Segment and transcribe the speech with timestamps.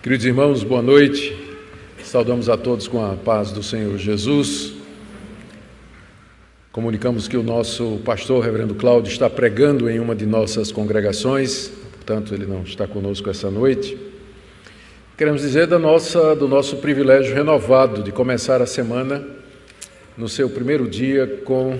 [0.00, 1.36] Queridos irmãos, boa noite.
[2.04, 4.74] Saudamos a todos com a paz do Senhor Jesus.
[6.70, 12.32] Comunicamos que o nosso pastor, Reverendo Cláudio, está pregando em uma de nossas congregações, portanto,
[12.32, 13.98] ele não está conosco essa noite.
[15.16, 19.26] Queremos dizer da nossa, do nosso privilégio renovado de começar a semana
[20.16, 21.76] no seu primeiro dia com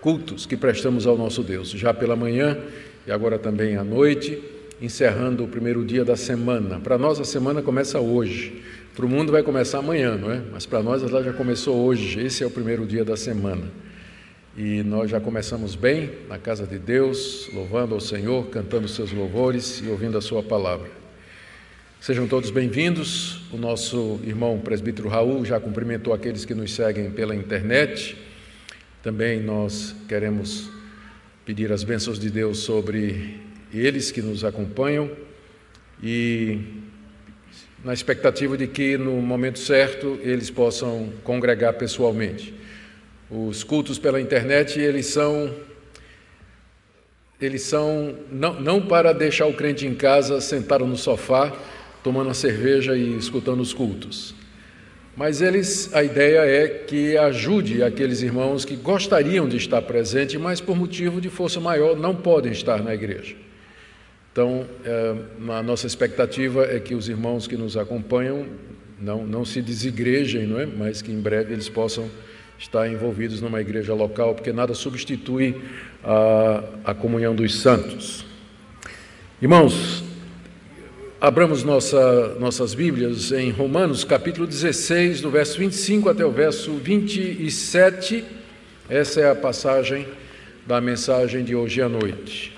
[0.00, 2.56] cultos que prestamos ao nosso Deus, já pela manhã
[3.04, 6.78] e agora também à noite encerrando o primeiro dia da semana.
[6.80, 8.62] Para nós a semana começa hoje.
[8.94, 10.42] Para o mundo vai começar amanhã, não é?
[10.52, 12.20] Mas para nós ela já começou hoje.
[12.20, 13.64] Esse é o primeiro dia da semana.
[14.56, 19.80] E nós já começamos bem na casa de Deus, louvando ao Senhor, cantando seus louvores
[19.84, 20.90] e ouvindo a sua palavra.
[22.00, 23.42] Sejam todos bem-vindos.
[23.52, 28.16] O nosso irmão presbítero Raul já cumprimentou aqueles que nos seguem pela internet.
[29.02, 30.70] Também nós queremos
[31.44, 33.40] pedir as bênçãos de Deus sobre
[33.72, 35.10] eles que nos acompanham
[36.02, 36.58] e
[37.84, 42.54] na expectativa de que no momento certo eles possam congregar pessoalmente.
[43.30, 45.54] Os cultos pela internet, eles são
[47.40, 51.56] eles são não, não para deixar o crente em casa sentado no sofá,
[52.02, 54.34] tomando uma cerveja e escutando os cultos.
[55.16, 60.60] Mas eles, a ideia é que ajude aqueles irmãos que gostariam de estar presentes, mas
[60.60, 63.36] por motivo de força maior não podem estar na igreja.
[64.38, 65.16] Então, é,
[65.52, 68.46] a nossa expectativa é que os irmãos que nos acompanham
[69.00, 70.64] não, não se desigrejem, não é?
[70.64, 72.08] mas que em breve eles possam
[72.56, 75.60] estar envolvidos numa igreja local, porque nada substitui
[76.04, 78.24] a, a comunhão dos santos.
[79.42, 80.04] Irmãos,
[81.20, 88.24] abramos nossa, nossas Bíblias em Romanos, capítulo 16, do verso 25 até o verso 27.
[88.88, 90.06] Essa é a passagem
[90.64, 92.56] da mensagem de hoje à noite.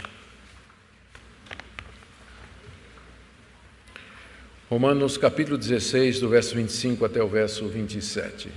[4.71, 8.49] Romanos capítulo 16, do verso 25 até o verso 27.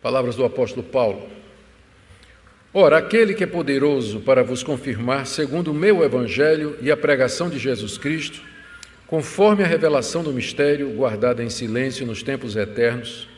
[0.00, 1.28] Palavras do apóstolo Paulo.
[2.72, 7.50] Ora, aquele que é poderoso para vos confirmar, segundo o meu evangelho e a pregação
[7.50, 8.40] de Jesus Cristo,
[9.06, 13.28] conforme a revelação do mistério guardada em silêncio nos tempos eternos,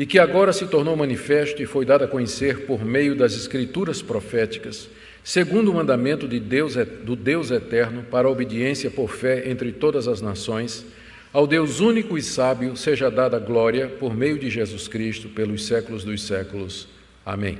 [0.00, 4.00] e que agora se tornou manifesto e foi dado a conhecer por meio das escrituras
[4.00, 4.88] proféticas,
[5.22, 6.74] segundo o mandamento de Deus,
[7.04, 10.86] do Deus eterno, para a obediência por fé entre todas as nações,
[11.34, 16.02] ao Deus único e sábio seja dada glória por meio de Jesus Cristo pelos séculos
[16.02, 16.88] dos séculos.
[17.22, 17.58] Amém.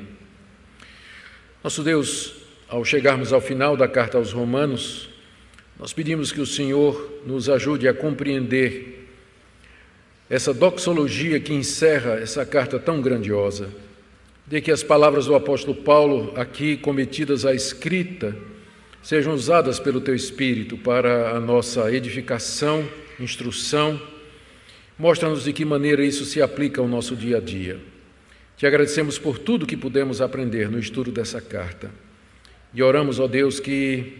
[1.62, 2.36] Nosso Deus,
[2.70, 5.10] ao chegarmos ao final da carta aos Romanos,
[5.78, 8.99] nós pedimos que o Senhor nos ajude a compreender
[10.30, 13.68] essa doxologia que encerra essa carta tão grandiosa,
[14.46, 18.36] de que as palavras do apóstolo Paulo, aqui cometidas à escrita,
[19.02, 24.00] sejam usadas pelo teu Espírito para a nossa edificação, instrução.
[24.96, 27.80] Mostra-nos de que maneira isso se aplica ao nosso dia a dia.
[28.56, 31.90] Te agradecemos por tudo que pudemos aprender no estudo dessa carta.
[32.72, 34.18] E oramos, ó Deus, que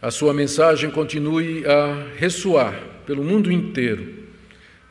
[0.00, 4.19] a sua mensagem continue a ressoar pelo mundo inteiro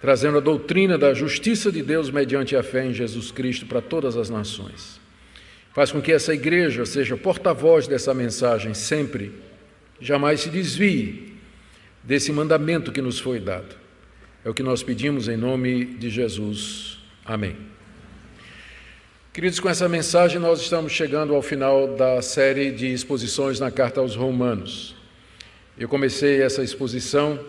[0.01, 4.15] trazendo a doutrina da justiça de Deus mediante a fé em Jesus Cristo para todas
[4.15, 4.99] as nações.
[5.73, 9.31] Faz com que essa igreja seja porta-voz dessa mensagem sempre,
[9.99, 11.33] jamais se desvie
[12.03, 13.75] desse mandamento que nos foi dado.
[14.43, 16.97] É o que nós pedimos em nome de Jesus.
[17.25, 17.55] Amém.
[19.33, 23.99] Queridos, com essa mensagem nós estamos chegando ao final da série de exposições na carta
[23.99, 24.95] aos Romanos.
[25.77, 27.39] Eu comecei essa exposição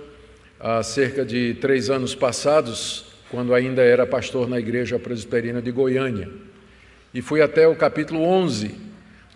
[0.61, 6.29] há cerca de três anos passados, quando ainda era pastor na Igreja Presbiteriana de Goiânia.
[7.15, 8.75] E fui até o capítulo 11.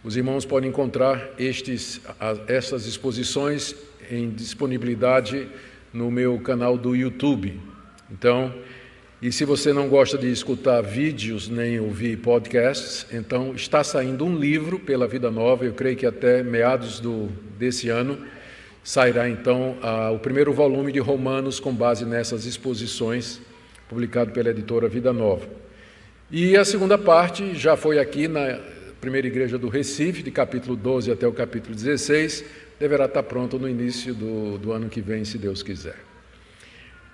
[0.04, 2.00] Os irmãos podem encontrar estes,
[2.46, 3.74] estas exposições
[4.10, 5.48] em disponibilidade
[5.92, 7.58] no meu canal do YouTube.
[8.10, 8.54] Então,
[9.22, 14.36] e se você não gosta de escutar vídeos nem ouvir podcasts, então está saindo um
[14.36, 17.28] livro pela Vida Nova, eu creio que até meados do,
[17.58, 18.18] desse ano,
[18.84, 19.78] sairá então
[20.14, 23.40] o primeiro volume de Romanos com base nessas exposições,
[23.88, 25.48] publicado pela editora Vida Nova.
[26.30, 28.60] E a segunda parte já foi aqui na
[29.00, 32.44] primeira igreja do Recife, de capítulo 12 até o capítulo 16,
[32.78, 35.96] deverá estar pronto no início do, do ano que vem, se Deus quiser.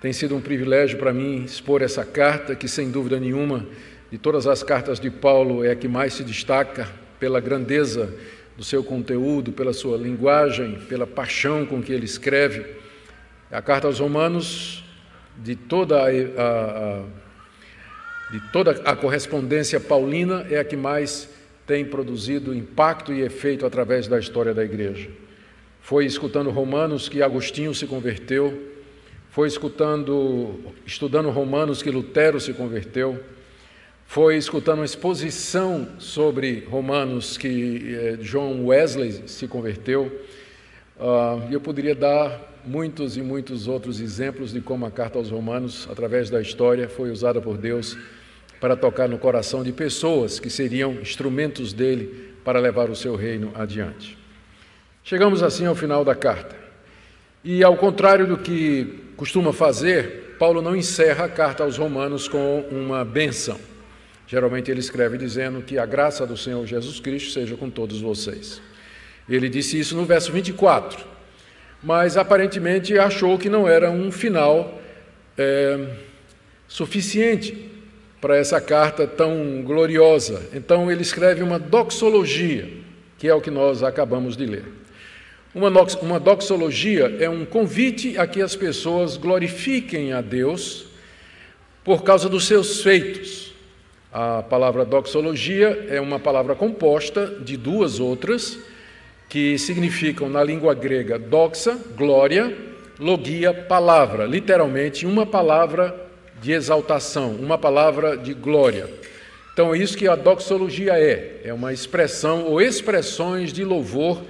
[0.01, 3.65] Tem sido um privilégio para mim expor essa carta, que sem dúvida nenhuma,
[4.11, 6.89] de todas as cartas de Paulo, é a que mais se destaca
[7.19, 8.13] pela grandeza
[8.57, 12.65] do seu conteúdo, pela sua linguagem, pela paixão com que ele escreve.
[13.51, 14.83] A carta aos Romanos,
[15.37, 17.03] de toda a, a, a
[18.31, 21.29] de toda a correspondência paulina, é a que mais
[21.67, 25.09] tem produzido impacto e efeito através da história da igreja.
[25.81, 28.71] Foi escutando Romanos que Agostinho se converteu,
[29.29, 33.21] foi escutando, estudando Romanos que Lutero se converteu,
[34.11, 40.11] foi escutando uma exposição sobre Romanos que eh, John Wesley se converteu.
[40.99, 45.87] Uh, eu poderia dar muitos e muitos outros exemplos de como a carta aos Romanos,
[45.89, 47.97] através da história, foi usada por Deus
[48.59, 53.53] para tocar no coração de pessoas que seriam instrumentos dele para levar o seu reino
[53.55, 54.17] adiante.
[55.05, 56.57] Chegamos assim ao final da carta.
[57.45, 62.59] E ao contrário do que costuma fazer, Paulo não encerra a carta aos Romanos com
[62.69, 63.70] uma benção.
[64.31, 68.61] Geralmente ele escreve dizendo que a graça do Senhor Jesus Cristo seja com todos vocês.
[69.27, 71.05] Ele disse isso no verso 24,
[71.83, 74.81] mas aparentemente achou que não era um final
[75.37, 75.85] é,
[76.65, 77.69] suficiente
[78.21, 80.47] para essa carta tão gloriosa.
[80.53, 82.69] Então ele escreve uma doxologia,
[83.17, 84.63] que é o que nós acabamos de ler.
[85.53, 85.69] Uma,
[86.01, 90.85] uma doxologia é um convite a que as pessoas glorifiquem a Deus
[91.83, 93.50] por causa dos seus feitos.
[94.13, 98.59] A palavra doxologia é uma palavra composta de duas outras
[99.29, 102.53] que significam na língua grega doxa, glória,
[102.99, 105.95] logia, palavra, literalmente uma palavra
[106.41, 108.89] de exaltação, uma palavra de glória.
[109.53, 114.21] Então, é isso que a doxologia é, é uma expressão ou expressões de louvor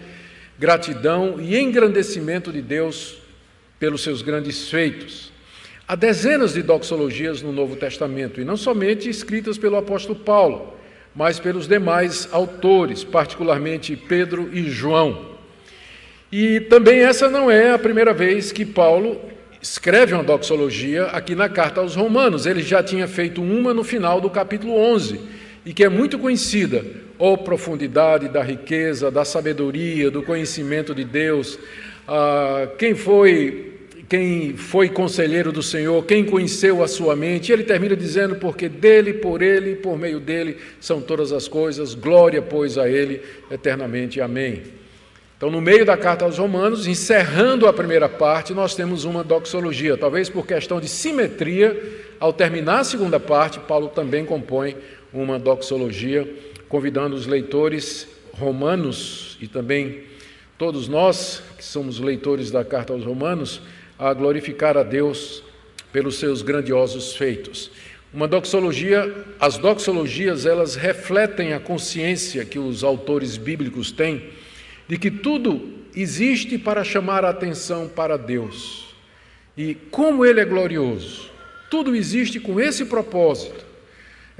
[0.59, 3.17] gratidão e engrandecimento de Deus
[3.79, 5.30] pelos seus grandes feitos.
[5.91, 10.73] Há dezenas de doxologias no Novo Testamento, e não somente escritas pelo apóstolo Paulo,
[11.13, 15.31] mas pelos demais autores, particularmente Pedro e João.
[16.31, 19.19] E também essa não é a primeira vez que Paulo
[19.61, 22.45] escreve uma doxologia aqui na carta aos Romanos.
[22.45, 25.19] Ele já tinha feito uma no final do capítulo 11,
[25.65, 26.85] e que é muito conhecida,
[27.19, 31.59] ou profundidade da riqueza, da sabedoria, do conhecimento de Deus.
[32.07, 33.70] Ah, quem foi
[34.11, 39.13] quem foi conselheiro do Senhor, quem conheceu a sua mente, ele termina dizendo: porque dele,
[39.13, 44.19] por ele, por meio dele são todas as coisas, glória, pois, a ele eternamente.
[44.19, 44.63] Amém.
[45.37, 49.95] Então, no meio da carta aos Romanos, encerrando a primeira parte, nós temos uma doxologia.
[49.95, 51.81] Talvez por questão de simetria,
[52.19, 54.75] ao terminar a segunda parte, Paulo também compõe
[55.13, 56.29] uma doxologia
[56.67, 60.03] convidando os leitores romanos e também
[60.57, 63.61] todos nós, que somos leitores da carta aos Romanos,
[64.01, 65.43] a glorificar a Deus
[65.93, 67.69] pelos seus grandiosos feitos.
[68.11, 74.31] Uma doxologia, as doxologias, elas refletem a consciência que os autores bíblicos têm
[74.87, 78.93] de que tudo existe para chamar a atenção para Deus.
[79.55, 81.29] E como ele é glorioso,
[81.69, 83.71] tudo existe com esse propósito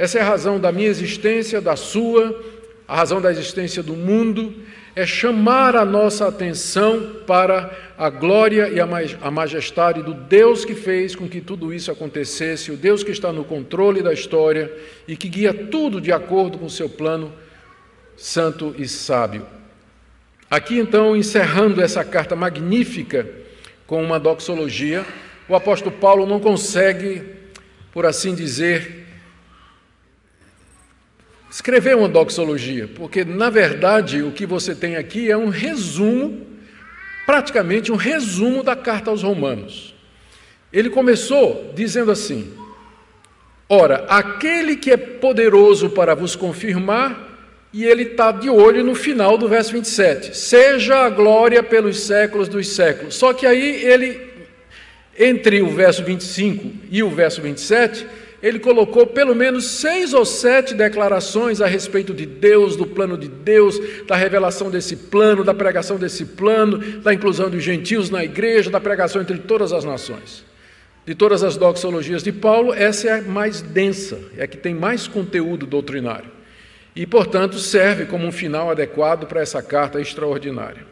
[0.02, 2.44] essa é a razão da minha existência, da sua,
[2.92, 4.54] a razão da existência do mundo,
[4.94, 11.16] é chamar a nossa atenção para a glória e a majestade do Deus que fez
[11.16, 14.70] com que tudo isso acontecesse, o Deus que está no controle da história
[15.08, 17.32] e que guia tudo de acordo com o seu plano
[18.18, 19.48] santo e sábio.
[20.50, 23.26] Aqui então, encerrando essa carta magnífica
[23.88, 25.06] com uma doxologia,
[25.48, 27.24] o apóstolo Paulo não consegue,
[27.94, 29.01] por assim dizer,
[31.52, 36.48] escrever uma doxologia, porque na verdade o que você tem aqui é um resumo,
[37.26, 39.94] praticamente um resumo da carta aos Romanos.
[40.72, 42.54] Ele começou dizendo assim:
[43.68, 47.30] Ora, aquele que é poderoso para vos confirmar,
[47.74, 52.48] e ele está de olho no final do verso 27, seja a glória pelos séculos
[52.48, 53.16] dos séculos.
[53.16, 54.20] Só que aí ele,
[55.18, 58.06] entre o verso 25 e o verso 27,
[58.42, 63.28] ele colocou pelo menos seis ou sete declarações a respeito de Deus, do plano de
[63.28, 68.72] Deus, da revelação desse plano, da pregação desse plano, da inclusão dos gentios na igreja,
[68.72, 70.44] da pregação entre todas as nações.
[71.06, 74.74] De todas as doxologias de Paulo, essa é a mais densa, é a que tem
[74.74, 76.32] mais conteúdo doutrinário.
[76.96, 80.91] E, portanto, serve como um final adequado para essa carta extraordinária.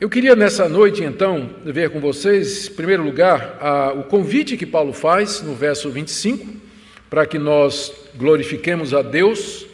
[0.00, 4.64] Eu queria nessa noite, então, ver com vocês, em primeiro lugar, a, o convite que
[4.64, 6.46] Paulo faz no verso 25,
[7.10, 9.66] para que nós glorifiquemos a Deus,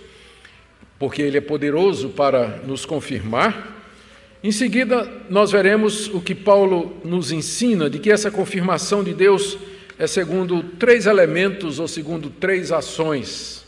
[0.99, 3.85] porque Ele é poderoso para nos confirmar.
[4.43, 9.59] Em seguida, nós veremos o que Paulo nos ensina, de que essa confirmação de Deus
[9.99, 13.67] é segundo três elementos ou segundo três ações.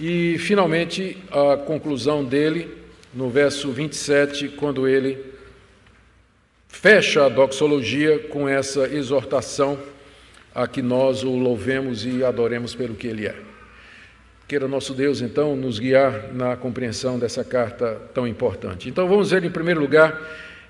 [0.00, 2.68] E, finalmente, a conclusão dele,
[3.14, 5.32] no verso 27, quando ele
[6.74, 9.78] fecha a doxologia com essa exortação
[10.54, 13.34] a que nós o louvemos e adoremos pelo que ele é.
[14.46, 18.88] Queira nosso Deus, então, nos guiar na compreensão dessa carta tão importante.
[18.88, 20.20] Então, vamos ver, em primeiro lugar,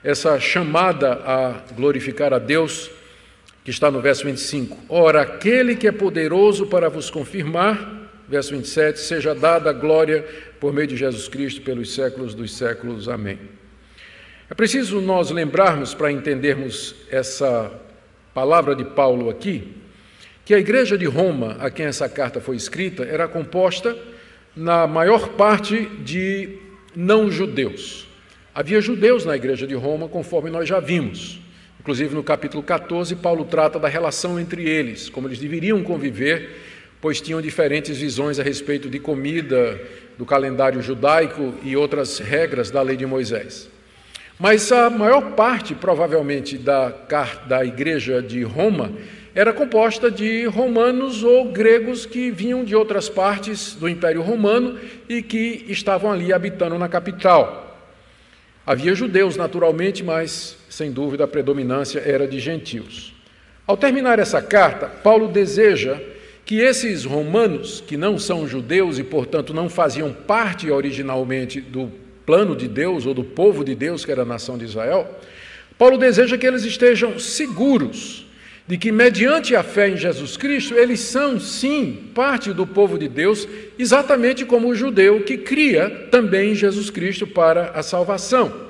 [0.04, 2.90] essa chamada a glorificar a Deus,
[3.64, 4.78] que está no verso 25.
[4.88, 10.24] Ora, aquele que é poderoso para vos confirmar, verso 27, seja dada a glória
[10.60, 13.08] por meio de Jesus Cristo pelos séculos dos séculos.
[13.08, 13.63] Amém.
[14.54, 17.72] É preciso nós lembrarmos, para entendermos essa
[18.32, 19.74] palavra de Paulo aqui,
[20.44, 23.98] que a igreja de Roma, a quem essa carta foi escrita, era composta,
[24.54, 26.50] na maior parte, de
[26.94, 28.06] não-judeus.
[28.54, 31.40] Havia judeus na igreja de Roma, conforme nós já vimos.
[31.80, 36.50] Inclusive, no capítulo 14, Paulo trata da relação entre eles, como eles deveriam conviver,
[37.00, 39.80] pois tinham diferentes visões a respeito de comida,
[40.16, 43.73] do calendário judaico e outras regras da lei de Moisés.
[44.38, 46.92] Mas a maior parte, provavelmente, da,
[47.46, 48.92] da igreja de Roma
[49.34, 55.22] era composta de romanos ou gregos que vinham de outras partes do Império Romano e
[55.22, 57.76] que estavam ali habitando na capital.
[58.66, 63.12] Havia judeus, naturalmente, mas sem dúvida a predominância era de gentios.
[63.66, 66.00] Ao terminar essa carta, Paulo deseja
[66.44, 71.90] que esses romanos, que não são judeus e, portanto, não faziam parte originalmente do
[72.24, 75.18] plano de Deus ou do povo de Deus, que era a nação de Israel,
[75.76, 78.24] Paulo deseja que eles estejam seguros
[78.66, 83.08] de que, mediante a fé em Jesus Cristo, eles são, sim, parte do povo de
[83.08, 83.46] Deus,
[83.78, 88.64] exatamente como o judeu que cria também em Jesus Cristo para a salvação.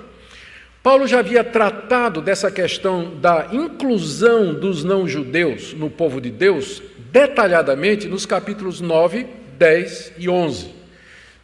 [0.83, 8.09] Paulo já havia tratado dessa questão da inclusão dos não-judeus no povo de Deus detalhadamente
[8.09, 10.74] nos capítulos 9, 10 e 11.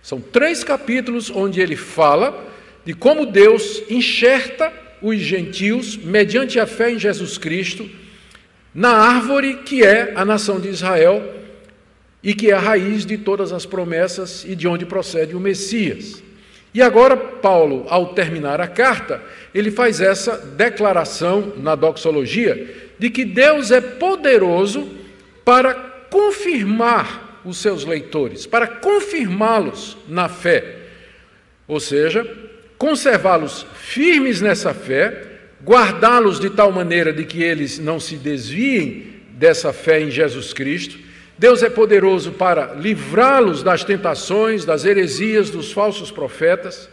[0.02, 2.48] São três capítulos onde ele fala
[2.84, 7.88] de como Deus enxerta os gentios mediante a fé em Jesus Cristo
[8.74, 11.40] na árvore que é a nação de Israel
[12.22, 16.22] e que é a raiz de todas as promessas e de onde procede o Messias.
[16.72, 19.20] E agora, Paulo, ao terminar a carta,
[19.52, 24.88] ele faz essa declaração na doxologia de que Deus é poderoso
[25.44, 25.74] para
[26.10, 30.76] confirmar os seus leitores, para confirmá-los na fé,
[31.66, 32.26] ou seja,
[32.76, 35.30] conservá-los firmes nessa fé
[35.64, 40.98] guardá-los de tal maneira de que eles não se desviem dessa fé em Jesus Cristo.
[41.38, 46.88] Deus é poderoso para livrá-los das tentações, das heresias, dos falsos profetas,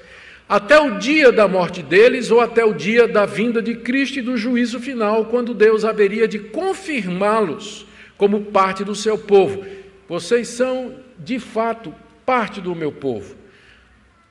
[0.48, 4.22] até o dia da morte deles ou até o dia da vinda de Cristo e
[4.22, 7.86] do juízo final, quando Deus haveria de confirmá-los
[8.18, 9.66] como parte do seu povo.
[10.08, 11.94] Vocês são, de fato,
[12.26, 13.36] parte do meu povo.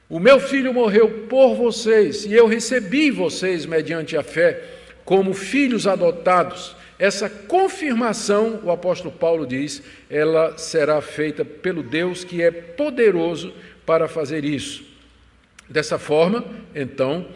[0.08, 4.62] O meu filho morreu por vocês e eu recebi vocês mediante a fé
[5.04, 6.76] como filhos adotados.
[6.98, 13.52] Essa confirmação, o apóstolo Paulo diz, ela será feita pelo Deus que é poderoso
[13.84, 14.84] para fazer isso.
[15.68, 17.26] Dessa forma, então,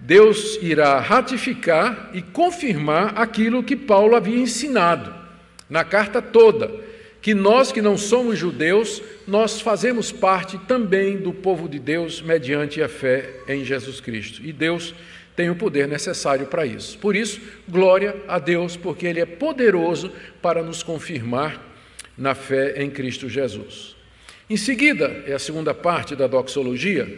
[0.00, 5.14] Deus irá ratificar e confirmar aquilo que Paulo havia ensinado
[5.68, 6.85] na carta toda
[7.26, 12.80] que nós que não somos judeus, nós fazemos parte também do povo de Deus mediante
[12.80, 14.42] a fé em Jesus Cristo.
[14.44, 14.94] E Deus
[15.34, 16.96] tem o poder necessário para isso.
[16.98, 21.60] Por isso, glória a Deus, porque Ele é poderoso para nos confirmar
[22.16, 23.96] na fé em Cristo Jesus.
[24.48, 27.12] Em seguida, é a segunda parte da doxologia,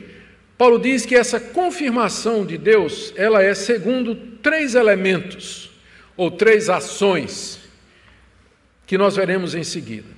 [0.56, 5.68] Paulo diz que essa confirmação de Deus, ela é segundo três elementos
[6.16, 7.67] ou três ações
[8.88, 10.08] que nós veremos em seguida.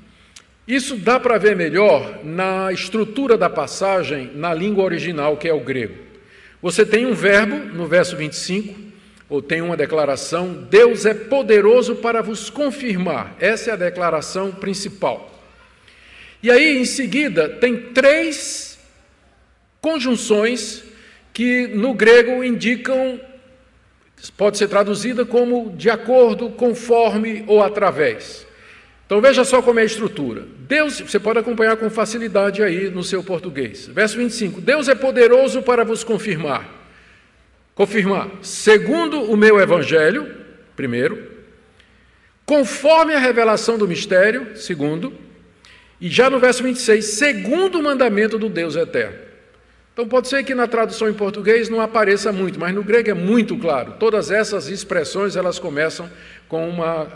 [0.67, 5.59] Isso dá para ver melhor na estrutura da passagem na língua original, que é o
[5.59, 5.97] grego.
[6.63, 8.79] Você tem um verbo no verso 25,
[9.29, 13.35] ou tem uma declaração: Deus é poderoso para vos confirmar.
[13.41, 15.43] Essa é a declaração principal.
[16.41, 18.79] E aí, em seguida, tem três
[19.81, 20.85] conjunções
[21.33, 23.21] que no grego indicam,
[24.37, 28.49] pode ser traduzida como de acordo, conforme ou através.
[29.11, 30.47] Então veja só como é a estrutura.
[30.69, 33.89] Deus, você pode acompanhar com facilidade aí no seu português.
[33.89, 36.73] Verso 25: Deus é poderoso para vos confirmar.
[37.75, 40.33] Confirmar, segundo o meu evangelho,
[40.77, 41.29] primeiro,
[42.47, 45.13] conforme a revelação do mistério, segundo,
[46.01, 49.19] e já no verso 26, segundo o mandamento do Deus eterno.
[50.01, 53.15] Então pode ser que na tradução em português não apareça muito, mas no grego é
[53.15, 53.97] muito claro.
[53.99, 56.09] Todas essas expressões elas começam
[56.49, 57.07] com uma,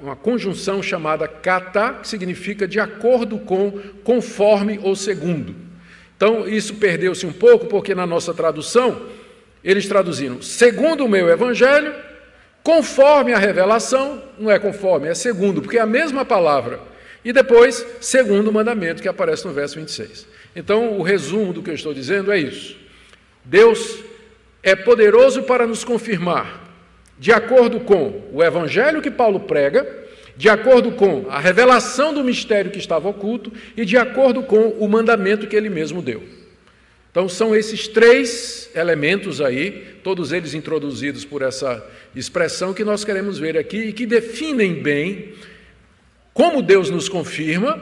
[0.00, 5.54] uma conjunção chamada kata, que significa de acordo com, conforme ou segundo.
[6.16, 9.02] Então, isso perdeu-se um pouco, porque na nossa tradução,
[9.62, 11.94] eles traduziram segundo o meu evangelho,
[12.62, 16.80] conforme a revelação, não é conforme, é segundo, porque é a mesma palavra
[17.22, 20.29] E depois, segundo mandamento, que aparece no verso 26.
[20.54, 22.76] Então, o resumo do que eu estou dizendo é isso.
[23.44, 24.00] Deus
[24.62, 26.68] é poderoso para nos confirmar,
[27.18, 29.86] de acordo com o evangelho que Paulo prega,
[30.36, 34.88] de acordo com a revelação do mistério que estava oculto e de acordo com o
[34.88, 36.22] mandamento que ele mesmo deu.
[37.10, 43.38] Então, são esses três elementos aí, todos eles introduzidos por essa expressão que nós queremos
[43.38, 45.34] ver aqui e que definem bem
[46.32, 47.78] como Deus nos confirma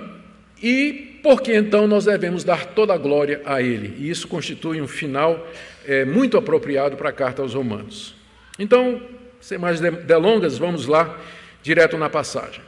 [0.62, 3.94] e porque então nós devemos dar toda a glória a Ele.
[3.98, 5.46] E isso constitui um final
[5.84, 8.14] é, muito apropriado para a carta aos Romanos.
[8.58, 9.02] Então,
[9.38, 11.20] sem mais delongas, vamos lá,
[11.62, 12.62] direto na passagem.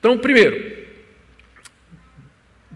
[0.00, 0.76] Então, primeiro,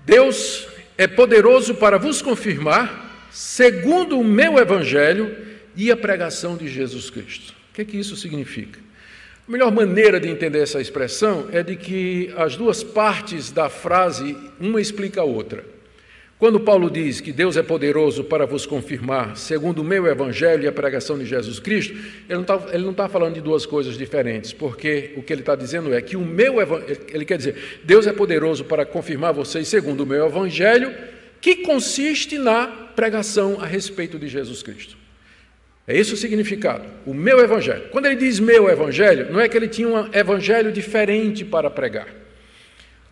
[0.05, 5.37] Deus é poderoso para vos confirmar, segundo o meu evangelho
[5.75, 7.53] e a pregação de Jesus Cristo.
[7.71, 8.79] O que, é que isso significa?
[9.49, 14.37] A melhor maneira de entender essa expressão é de que as duas partes da frase,
[14.59, 15.65] uma explica a outra.
[16.37, 20.67] Quando Paulo diz que Deus é poderoso para vos confirmar, segundo o meu evangelho e
[20.67, 21.95] a pregação de Jesus Cristo,
[22.29, 22.43] ele
[22.83, 26.03] não está tá falando de duas coisas diferentes, porque o que ele está dizendo é
[26.03, 26.57] que o meu
[27.09, 30.93] ele quer dizer, Deus é poderoso para confirmar vocês segundo o meu evangelho,
[31.41, 35.06] que consiste na pregação a respeito de Jesus Cristo.
[35.89, 37.85] É esse o significado, o meu evangelho.
[37.91, 42.09] Quando ele diz meu evangelho, não é que ele tinha um evangelho diferente para pregar.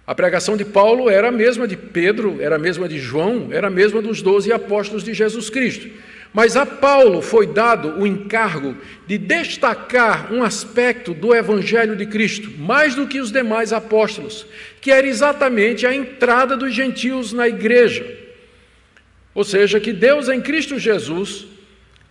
[0.06, 3.68] A pregação de Paulo era a mesma de Pedro, era a mesma de João, era
[3.68, 5.88] a mesma dos doze apóstolos de Jesus Cristo.
[6.32, 8.76] Mas a Paulo foi dado o encargo
[9.06, 14.44] de destacar um aspecto do Evangelho de Cristo, mais do que os demais apóstolos,
[14.80, 18.04] que era exatamente a entrada dos gentios na igreja.
[19.32, 21.46] Ou seja, que Deus em Cristo Jesus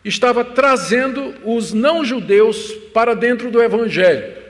[0.04, 4.44] estava trazendo os não-judeus para dentro do Evangelho.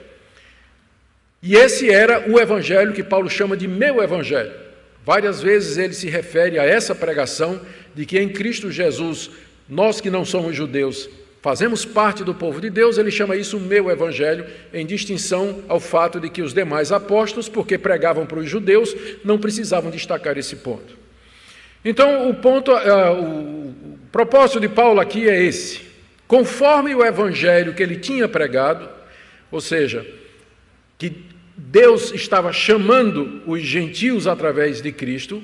[1.43, 4.53] E esse era o evangelho que Paulo chama de meu evangelho.
[5.05, 7.59] Várias vezes ele se refere a essa pregação
[7.93, 9.29] de que em Cristo Jesus,
[9.67, 11.09] nós que não somos judeus,
[11.41, 16.17] fazemos parte do povo de Deus, ele chama isso meu evangelho, em distinção ao fato
[16.17, 21.02] de que os demais apóstolos, porque pregavam para os judeus, não precisavam destacar esse ponto.
[21.85, 25.81] Então, o ponto, uh, o propósito de Paulo aqui é esse:
[26.27, 28.89] conforme o evangelho que ele tinha pregado,
[29.51, 30.05] ou seja,
[30.97, 31.25] que
[31.57, 35.43] Deus estava chamando os gentios através de Cristo,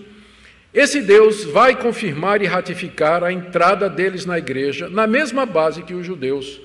[0.74, 5.94] esse Deus vai confirmar e ratificar a entrada deles na igreja na mesma base que
[5.94, 6.62] os judeus,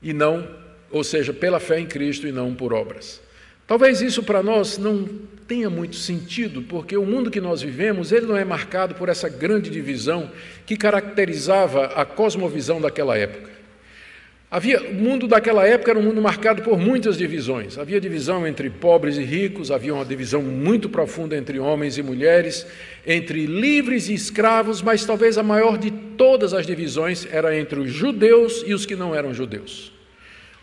[0.00, 0.48] e não,
[0.90, 3.20] ou seja, pela fé em Cristo e não por obras.
[3.66, 5.08] Talvez isso para nós não
[5.46, 9.28] tenha muito sentido, porque o mundo que nós vivemos, ele não é marcado por essa
[9.28, 10.30] grande divisão
[10.64, 13.56] que caracterizava a cosmovisão daquela época.
[14.48, 17.78] Havia, o mundo daquela época era um mundo marcado por muitas divisões.
[17.78, 22.64] Havia divisão entre pobres e ricos, havia uma divisão muito profunda entre homens e mulheres,
[23.04, 27.90] entre livres e escravos, mas talvez a maior de todas as divisões era entre os
[27.90, 29.92] judeus e os que não eram judeus.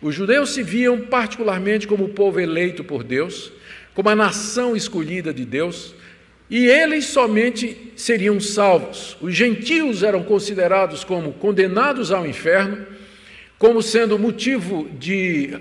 [0.02, 3.52] Os judeus se viam particularmente como o povo eleito por Deus,
[3.94, 5.94] como a nação escolhida de Deus,
[6.50, 9.18] e eles somente seriam salvos.
[9.22, 12.86] Os gentios eram considerados como condenados ao inferno
[13.64, 15.52] como sendo motivo de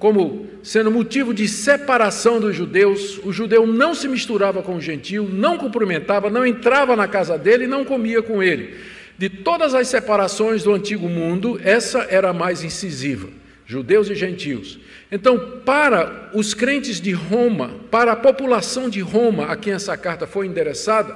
[0.00, 3.20] como sendo motivo de separação dos judeus.
[3.24, 7.68] O judeu não se misturava com o gentio, não cumprimentava, não entrava na casa dele
[7.68, 8.74] não comia com ele.
[9.16, 13.28] De todas as separações do antigo mundo, essa era a mais incisiva,
[13.68, 14.78] judeus e gentios.
[15.12, 20.26] Então, para os crentes de Roma, para a população de Roma a quem essa carta
[20.26, 21.14] foi endereçada,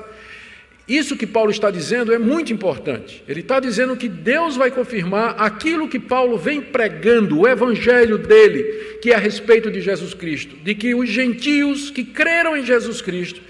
[0.87, 3.25] isso que Paulo está dizendo é muito importante.
[3.27, 8.99] Ele está dizendo que Deus vai confirmar aquilo que Paulo vem pregando, o evangelho dele,
[9.01, 13.01] que é a respeito de Jesus Cristo, de que os gentios que creram em Jesus
[13.01, 13.41] Cristo,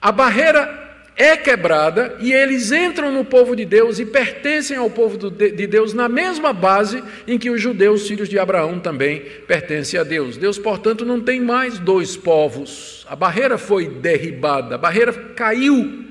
[0.00, 0.85] a barreira
[1.16, 5.94] é quebrada e eles entram no povo de Deus e pertencem ao povo de Deus
[5.94, 10.36] na mesma base em que os judeus, filhos de Abraão, também pertencem a Deus.
[10.36, 13.06] Deus, portanto, não tem mais dois povos.
[13.08, 16.06] A barreira foi derribada, a barreira caiu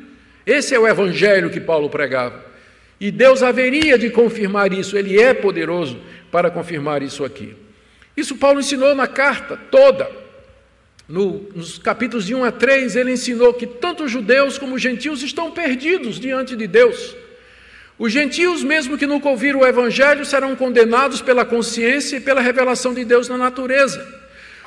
[0.46, 2.46] esse é o evangelho que Paulo pregava.
[3.00, 6.00] E Deus haveria de confirmar isso, ele é poderoso
[6.32, 7.56] para confirmar isso aqui.
[8.16, 10.10] Isso Paulo ensinou na carta toda.
[11.08, 14.82] No, nos capítulos de 1 a 3, ele ensinou que tanto os judeus como os
[14.82, 17.16] gentios estão perdidos diante de Deus.
[17.98, 22.94] Os gentios, mesmo que nunca ouviram o Evangelho, serão condenados pela consciência e pela revelação
[22.94, 24.06] de Deus na natureza.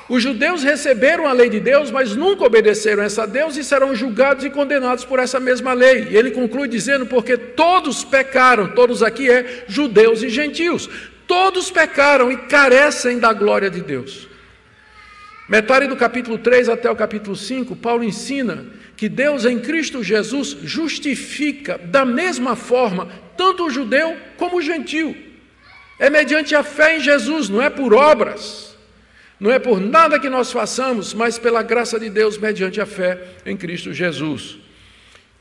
[0.07, 4.43] Os judeus receberam a lei de Deus, mas nunca obedeceram essa Deus e serão julgados
[4.43, 6.07] e condenados por essa mesma lei.
[6.09, 10.89] E ele conclui dizendo: porque todos pecaram, todos aqui é judeus e gentios,
[11.27, 14.28] todos pecaram e carecem da glória de Deus.
[15.49, 20.55] Metade do capítulo 3 até o capítulo 5, Paulo ensina que Deus em Cristo Jesus
[20.63, 25.17] justifica da mesma forma tanto o judeu como o gentio.
[25.97, 28.77] É mediante a fé em Jesus, não é por obras,
[29.39, 33.19] não é por nada que nós façamos, mas pela graça de Deus mediante a fé
[33.43, 34.59] em Cristo Jesus.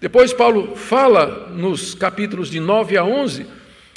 [0.01, 3.47] Depois, Paulo fala nos capítulos de 9 a 11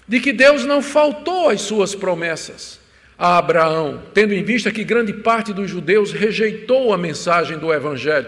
[0.05, 2.80] de que Deus não faltou às suas promessas
[3.21, 8.27] a Abraão, tendo em vista que grande parte dos judeus rejeitou a mensagem do Evangelho.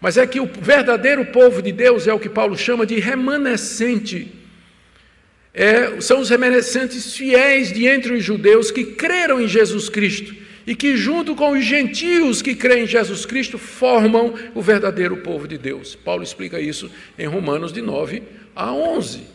[0.00, 4.32] Mas é que o verdadeiro povo de Deus é o que Paulo chama de remanescente.
[5.52, 10.34] É, são os remanescentes fiéis de entre os judeus que creram em Jesus Cristo
[10.66, 15.46] e que, junto com os gentios que creem em Jesus Cristo, formam o verdadeiro povo
[15.46, 15.94] de Deus.
[15.94, 18.22] Paulo explica isso em Romanos de 9
[18.56, 19.34] a 11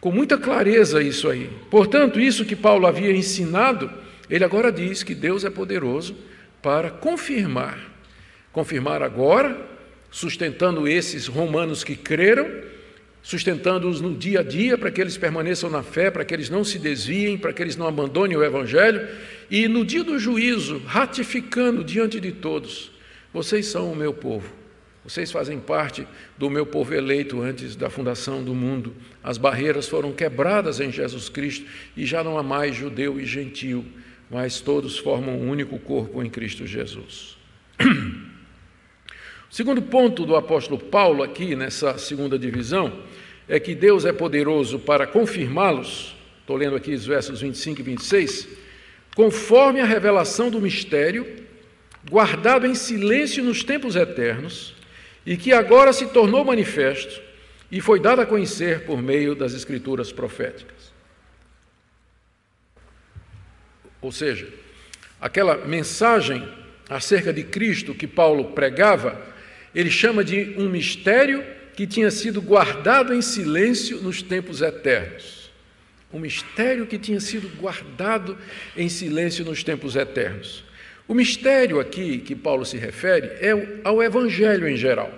[0.00, 1.50] com muita clareza isso aí.
[1.70, 3.90] Portanto, isso que Paulo havia ensinado,
[4.28, 6.16] ele agora diz que Deus é poderoso
[6.62, 7.78] para confirmar.
[8.52, 9.56] Confirmar agora,
[10.10, 12.48] sustentando esses romanos que creram,
[13.22, 16.64] sustentando-os no dia a dia para que eles permaneçam na fé, para que eles não
[16.64, 19.06] se desviem, para que eles não abandonem o Evangelho,
[19.50, 22.90] e no dia do juízo, ratificando diante de todos:
[23.32, 24.50] vocês são o meu povo,
[25.02, 28.94] vocês fazem parte do meu povo eleito antes da fundação do mundo.
[29.24, 33.84] As barreiras foram quebradas em Jesus Cristo e já não há mais judeu e gentil,
[34.30, 37.38] mas todos formam um único corpo em Cristo Jesus.
[37.80, 37.84] O
[39.48, 42.92] segundo ponto do apóstolo Paulo, aqui nessa segunda divisão,
[43.48, 46.14] é que Deus é poderoso para confirmá-los.
[46.42, 48.48] Estou lendo aqui os versos 25 e 26.
[49.16, 51.26] Conforme a revelação do mistério,
[52.08, 54.78] guardado em silêncio nos tempos eternos
[55.24, 57.20] e que agora se tornou manifesto
[57.70, 60.92] e foi dado a conhecer por meio das escrituras proféticas.
[64.00, 64.48] Ou seja,
[65.20, 66.46] aquela mensagem
[66.88, 69.20] acerca de Cristo que Paulo pregava,
[69.74, 71.44] ele chama de um mistério
[71.76, 75.50] que tinha sido guardado em silêncio nos tempos eternos.
[76.12, 78.36] Um mistério que tinha sido guardado
[78.76, 80.64] em silêncio nos tempos eternos.
[81.10, 85.12] O mistério aqui que Paulo se refere é ao Evangelho em geral.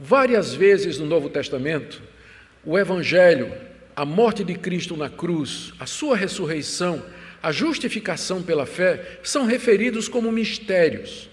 [0.00, 2.00] Várias vezes no Novo Testamento,
[2.64, 3.52] o Evangelho,
[3.94, 7.04] a morte de Cristo na cruz, a sua ressurreição,
[7.42, 11.28] a justificação pela fé são referidos como mistérios.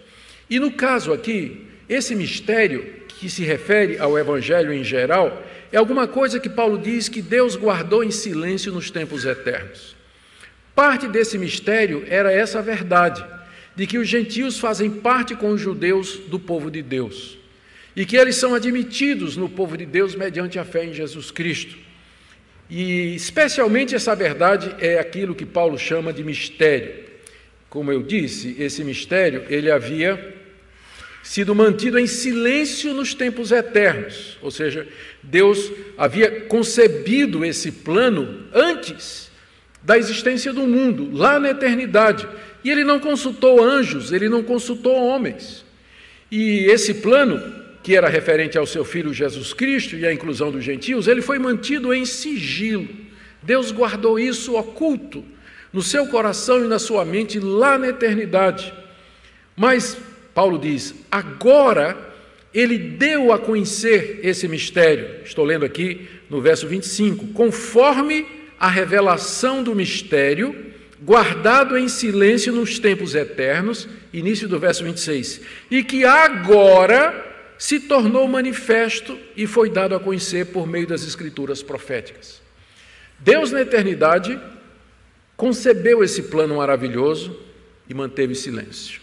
[0.49, 6.05] E no caso aqui, esse mistério, que se refere ao Evangelho em geral, é alguma
[6.05, 9.95] coisa que Paulo diz que Deus guardou em silêncio nos tempos eternos.
[10.75, 13.23] Parte desse mistério era essa verdade
[13.75, 17.37] de que os gentios fazem parte com os judeus do povo de Deus
[17.95, 21.77] e que eles são admitidos no povo de Deus mediante a fé em Jesus Cristo.
[22.69, 27.11] E especialmente essa verdade é aquilo que Paulo chama de mistério.
[27.69, 30.35] Como eu disse, esse mistério ele havia
[31.23, 34.87] sido mantido em silêncio nos tempos eternos, ou seja,
[35.21, 39.30] Deus havia concebido esse plano antes
[39.83, 42.27] da existência do mundo, lá na eternidade.
[42.63, 45.65] E ele não consultou anjos, ele não consultou homens.
[46.31, 47.41] E esse plano,
[47.83, 51.39] que era referente ao seu filho Jesus Cristo e à inclusão dos gentios, ele foi
[51.39, 52.87] mantido em sigilo.
[53.41, 55.23] Deus guardou isso oculto
[55.73, 58.71] no seu coração e na sua mente lá na eternidade.
[59.55, 59.97] Mas
[60.33, 61.97] Paulo diz: agora
[62.53, 65.21] ele deu a conhecer esse mistério.
[65.23, 68.25] Estou lendo aqui no verso 25: conforme
[68.61, 70.71] a revelação do mistério
[71.01, 78.27] guardado em silêncio nos tempos eternos, início do verso 26, e que agora se tornou
[78.27, 82.39] manifesto e foi dado a conhecer por meio das escrituras proféticas.
[83.17, 84.39] Deus, na eternidade,
[85.35, 87.39] concebeu esse plano maravilhoso
[87.89, 89.01] e manteve silêncio.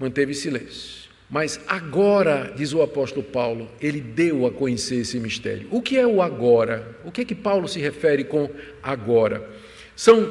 [0.00, 1.03] Manteve silêncio.
[1.28, 5.66] Mas agora, diz o apóstolo Paulo, ele deu a conhecer esse mistério.
[5.70, 6.96] O que é o agora?
[7.04, 8.48] O que é que Paulo se refere com
[8.82, 9.48] agora?
[9.96, 10.30] São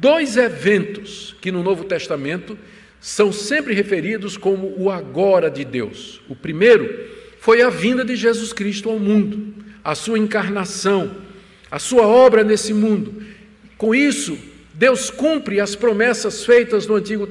[0.00, 2.56] dois eventos que no Novo Testamento
[3.00, 6.20] são sempre referidos como o agora de Deus.
[6.28, 11.16] O primeiro foi a vinda de Jesus Cristo ao mundo, a sua encarnação,
[11.70, 13.22] a sua obra nesse mundo.
[13.76, 14.36] Com isso,
[14.78, 17.28] Deus cumpre as promessas feitas no Antigo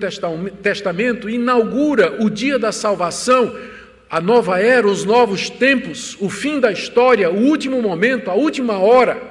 [0.61, 3.57] Testamento, inaugura o dia da salvação,
[4.09, 8.77] a nova era, os novos tempos, o fim da história, o último momento, a última
[8.79, 9.21] hora.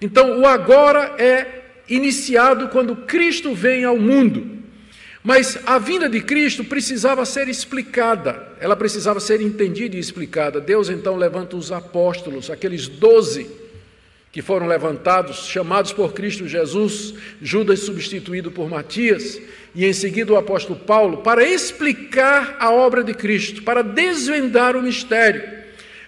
[0.00, 4.58] Então, o agora é iniciado quando Cristo vem ao mundo.
[5.22, 10.62] Mas a vinda de Cristo precisava ser explicada, ela precisava ser entendida e explicada.
[10.62, 13.59] Deus então levanta os apóstolos, aqueles doze
[14.32, 19.40] que foram levantados, chamados por Cristo Jesus, Judas substituído por Matias,
[19.74, 24.82] e em seguida o apóstolo Paulo, para explicar a obra de Cristo, para desvendar o
[24.82, 25.42] mistério.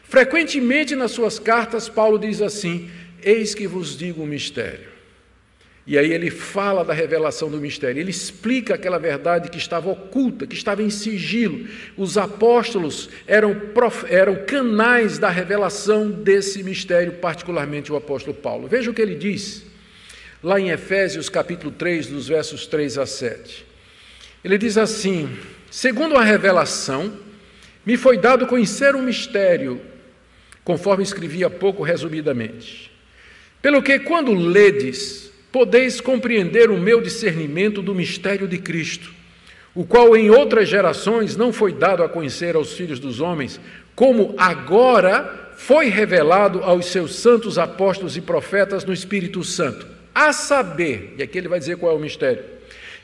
[0.04, 2.90] Frequentemente nas suas cartas, Paulo diz assim:
[3.22, 4.91] Eis que vos digo o mistério.
[5.84, 10.46] E aí ele fala da revelação do mistério, ele explica aquela verdade que estava oculta,
[10.46, 11.66] que estava em sigilo.
[11.96, 14.04] Os apóstolos eram, prof...
[14.08, 18.68] eram canais da revelação desse mistério, particularmente o apóstolo Paulo.
[18.68, 19.72] Veja o que ele diz
[20.42, 23.64] lá em Efésios capítulo 3, dos versos 3 a 7.
[24.44, 25.28] Ele diz assim:
[25.70, 27.16] Segundo a revelação,
[27.86, 29.80] me foi dado conhecer um mistério,
[30.64, 32.90] conforme escrevi há pouco resumidamente.
[33.60, 39.12] Pelo que, quando ledes, podeis compreender o meu discernimento do mistério de Cristo,
[39.74, 43.60] o qual em outras gerações não foi dado a conhecer aos filhos dos homens,
[43.94, 49.86] como agora foi revelado aos seus santos apóstolos e profetas no Espírito Santo.
[50.14, 52.42] A saber, e aqui ele vai dizer qual é o mistério,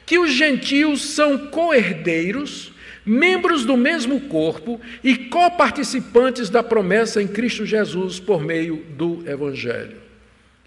[0.07, 2.73] que os gentios são coerdeiros,
[3.05, 9.97] membros do mesmo corpo e coparticipantes da promessa em Cristo Jesus por meio do Evangelho.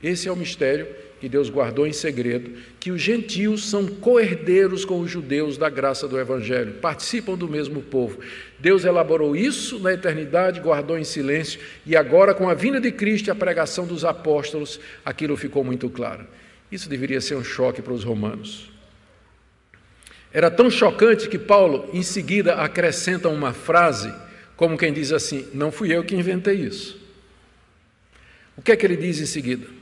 [0.01, 0.87] Esse é o mistério
[1.21, 6.07] que Deus guardou em segredo, que os gentios são coerdeiros com os judeus da graça
[6.07, 8.17] do Evangelho, participam do mesmo povo.
[8.57, 13.27] Deus elaborou isso na eternidade, guardou em silêncio, e agora, com a vinda de Cristo
[13.27, 16.25] e a pregação dos apóstolos, aquilo ficou muito claro.
[16.71, 18.71] Isso deveria ser um choque para os romanos.
[20.33, 24.11] Era tão chocante que Paulo, em seguida, acrescenta uma frase,
[24.55, 26.99] como quem diz assim: Não fui eu que inventei isso.
[28.57, 29.80] O que é que ele diz em seguida?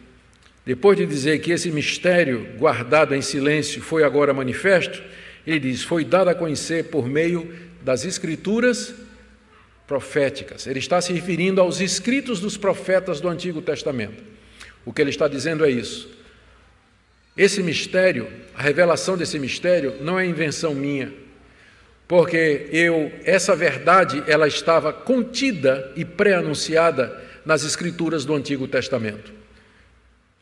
[0.70, 5.02] Depois de dizer que esse mistério guardado em silêncio foi agora manifesto,
[5.48, 7.52] ele diz: foi dado a conhecer por meio
[7.82, 8.94] das escrituras
[9.88, 10.68] proféticas.
[10.68, 14.24] Ele está se referindo aos escritos dos profetas do Antigo Testamento.
[14.86, 16.08] O que ele está dizendo é isso.
[17.36, 21.12] Esse mistério, a revelação desse mistério, não é invenção minha,
[22.08, 29.39] porque eu, essa verdade, ela estava contida e pré-anunciada nas escrituras do Antigo Testamento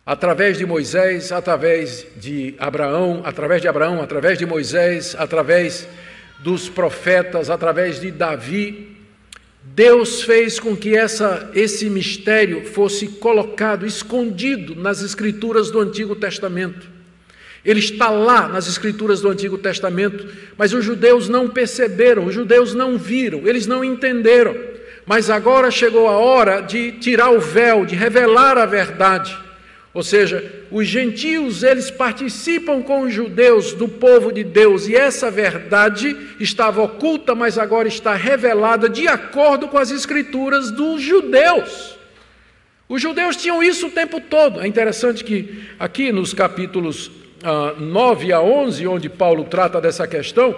[0.08, 5.86] através de Moisés, através de Abraão, através de Abraão, através de Moisés, através
[6.40, 8.96] dos profetas, através de Davi,
[9.62, 16.88] Deus fez com que essa, esse mistério fosse colocado, escondido nas escrituras do Antigo Testamento.
[17.66, 20.26] Ele está lá nas escrituras do Antigo Testamento,
[20.58, 24.56] mas os judeus não perceberam, os judeus não viram, eles não entenderam.
[25.06, 29.47] Mas agora chegou a hora de tirar o véu, de revelar a verdade.
[29.98, 35.32] Ou seja, os gentios, eles participam com os judeus do povo de Deus, e essa
[35.32, 41.98] verdade estava oculta, mas agora está revelada de acordo com as escrituras dos judeus.
[42.88, 44.62] Os judeus tinham isso o tempo todo.
[44.62, 47.10] É interessante que aqui nos capítulos
[47.44, 50.56] ah, 9 a 11, onde Paulo trata dessa questão,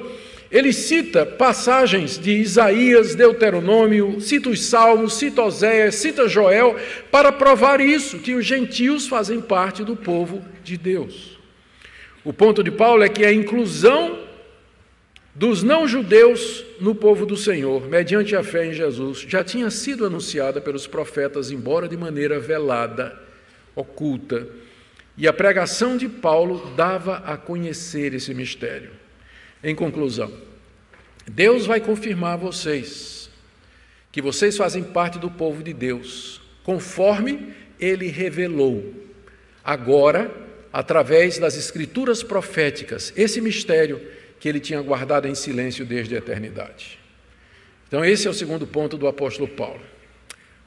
[0.52, 6.76] ele cita passagens de Isaías, Deuteronômio, cita os Salmos, cita Oséias, cita Joel,
[7.12, 11.38] para provar isso, que os gentios fazem parte do povo de Deus.
[12.26, 14.28] O ponto de Paulo é que a inclusão
[15.36, 20.60] dos não-judeus no povo do Senhor, mediante a fé em Jesus, já tinha sido anunciada
[20.60, 23.18] pelos profetas, embora de maneira velada,
[23.76, 24.48] oculta.
[25.16, 28.99] E a pregação de Paulo dava a conhecer esse mistério.
[29.64, 30.32] Em conclusão,
[31.28, 33.30] Deus vai confirmar a vocês
[34.12, 38.94] que vocês fazem parte do povo de Deus, conforme ele revelou.
[39.64, 40.32] Agora,
[40.74, 44.02] através das escrituras proféticas, esse mistério
[44.40, 46.98] que ele tinha guardado em silêncio desde a eternidade.
[47.88, 49.82] Então, esse é o segundo ponto do apóstolo Paulo.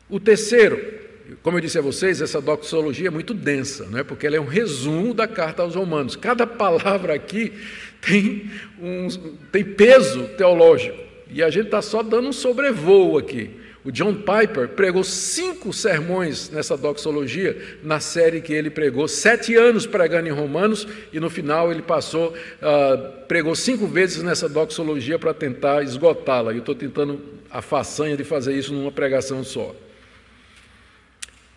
[0.09, 1.02] O terceiro,
[1.43, 4.05] como eu disse a vocês, essa doxologia é muito densa, não é?
[4.05, 6.17] porque ela é um resumo da carta aos Romanos.
[6.17, 7.53] Cada palavra aqui
[8.01, 9.09] tem, um,
[9.51, 10.99] tem peso teológico.
[11.31, 13.51] E a gente está só dando um sobrevoo aqui.
[13.85, 19.87] O John Piper pregou cinco sermões nessa doxologia, na série que ele pregou, sete anos
[19.87, 25.35] pregando em Romanos, e no final ele passou, uh, pregou cinco vezes nessa doxologia para
[25.35, 26.53] tentar esgotá-la.
[26.53, 29.75] E eu estou tentando a façanha de fazer isso numa pregação só.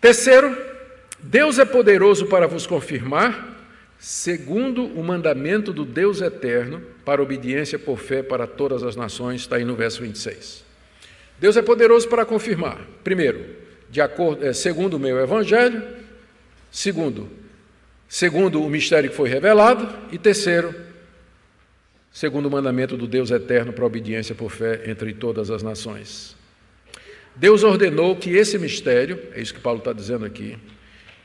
[0.06, 0.56] Terceiro,
[1.18, 3.58] Deus é poderoso para vos confirmar
[3.98, 9.56] segundo o mandamento do Deus eterno, para obediência por fé para todas as nações, está
[9.56, 10.64] aí no verso 26.
[11.40, 13.46] Deus é poderoso para confirmar, primeiro,
[13.90, 15.82] de acordo, é, segundo o meu evangelho,
[16.70, 17.28] segundo,
[18.08, 20.72] segundo o mistério que foi revelado, e terceiro,
[22.12, 26.36] segundo o mandamento do Deus eterno para obediência por fé entre todas as nações.
[27.36, 30.56] Deus ordenou que esse mistério, é isso que Paulo está dizendo aqui,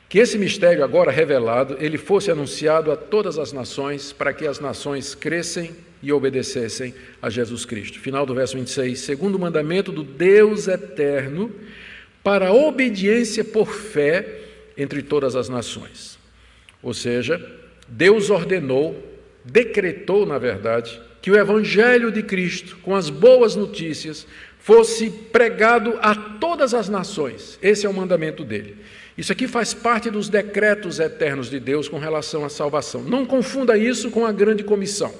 [0.08, 4.60] que esse mistério agora revelado, ele fosse anunciado a todas as nações, para que as
[4.60, 5.70] nações crescem
[6.02, 7.98] e obedecessem a Jesus Cristo.
[7.98, 8.98] Final do verso 26.
[9.00, 11.50] Segundo o mandamento do Deus eterno,
[12.22, 14.40] para a obediência por fé
[14.76, 16.18] entre todas as nações.
[16.82, 17.40] Ou seja,
[17.88, 19.02] Deus ordenou,
[19.44, 24.26] decretou, na verdade, que o evangelho de Cristo, com as boas notícias,
[24.58, 27.58] fosse pregado a todas as nações.
[27.62, 28.76] Esse é o mandamento dele.
[29.16, 33.02] Isso aqui faz parte dos decretos eternos de Deus com relação à salvação.
[33.02, 35.14] Não confunda isso com a grande comissão.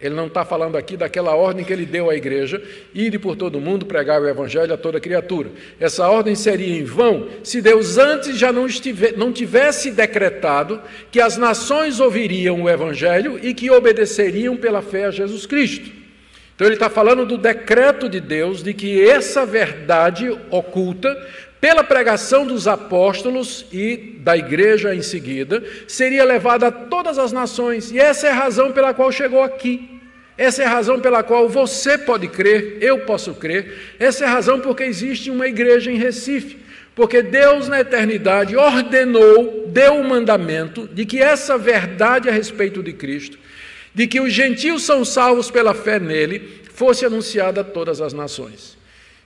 [0.00, 2.62] Ele não está falando aqui daquela ordem que ele deu à igreja,
[2.94, 5.50] ir por todo mundo pregar o evangelho a toda criatura.
[5.80, 10.80] Essa ordem seria em vão se Deus antes já não, estive, não tivesse decretado
[11.10, 15.90] que as nações ouviriam o evangelho e que obedeceriam pela fé a Jesus Cristo.
[16.54, 21.16] Então ele está falando do decreto de Deus de que essa verdade oculta
[21.60, 27.90] pela pregação dos apóstolos e da igreja em seguida, seria levada a todas as nações,
[27.90, 29.98] e essa é a razão pela qual chegou aqui.
[30.36, 33.96] Essa é a razão pela qual você pode crer, eu posso crer.
[33.98, 36.58] Essa é a razão porque existe uma igreja em Recife.
[36.94, 42.92] Porque Deus, na eternidade, ordenou, deu o mandamento de que essa verdade a respeito de
[42.92, 43.36] Cristo,
[43.92, 48.77] de que os gentios são salvos pela fé nele, fosse anunciada a todas as nações.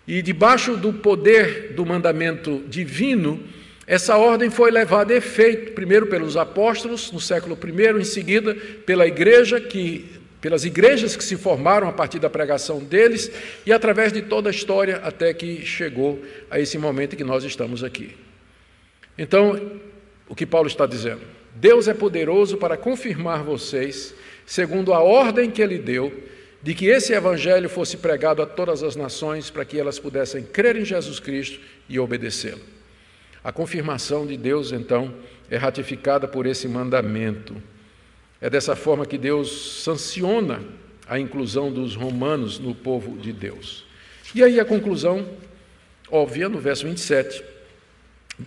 [0.07, 3.43] E debaixo do poder do mandamento divino,
[3.87, 8.55] essa ordem foi levada a efeito, primeiro pelos apóstolos no século I, em seguida
[8.87, 13.31] pela igreja que pelas igrejas que se formaram a partir da pregação deles
[13.65, 17.85] e através de toda a história até que chegou a esse momento que nós estamos
[17.85, 18.17] aqui.
[19.17, 19.81] Então,
[20.29, 21.21] o que Paulo está dizendo?
[21.55, 24.13] Deus é poderoso para confirmar vocês,
[24.45, 26.13] segundo a ordem que ele deu,
[26.63, 30.77] de que esse evangelho fosse pregado a todas as nações para que elas pudessem crer
[30.77, 32.61] em Jesus Cristo e obedecê-lo.
[33.43, 35.13] A confirmação de Deus, então,
[35.51, 37.61] é ratificada por esse mandamento.
[38.41, 40.63] É dessa forma que Deus sanciona
[41.09, 43.85] a inclusão dos romanos no povo de Deus.
[44.33, 45.29] E aí a conclusão
[46.09, 47.43] óbvia no verso 27.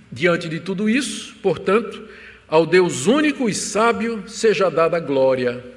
[0.09, 2.07] Diante de tudo isso, portanto,
[2.47, 5.74] ao Deus único e sábio seja dada glória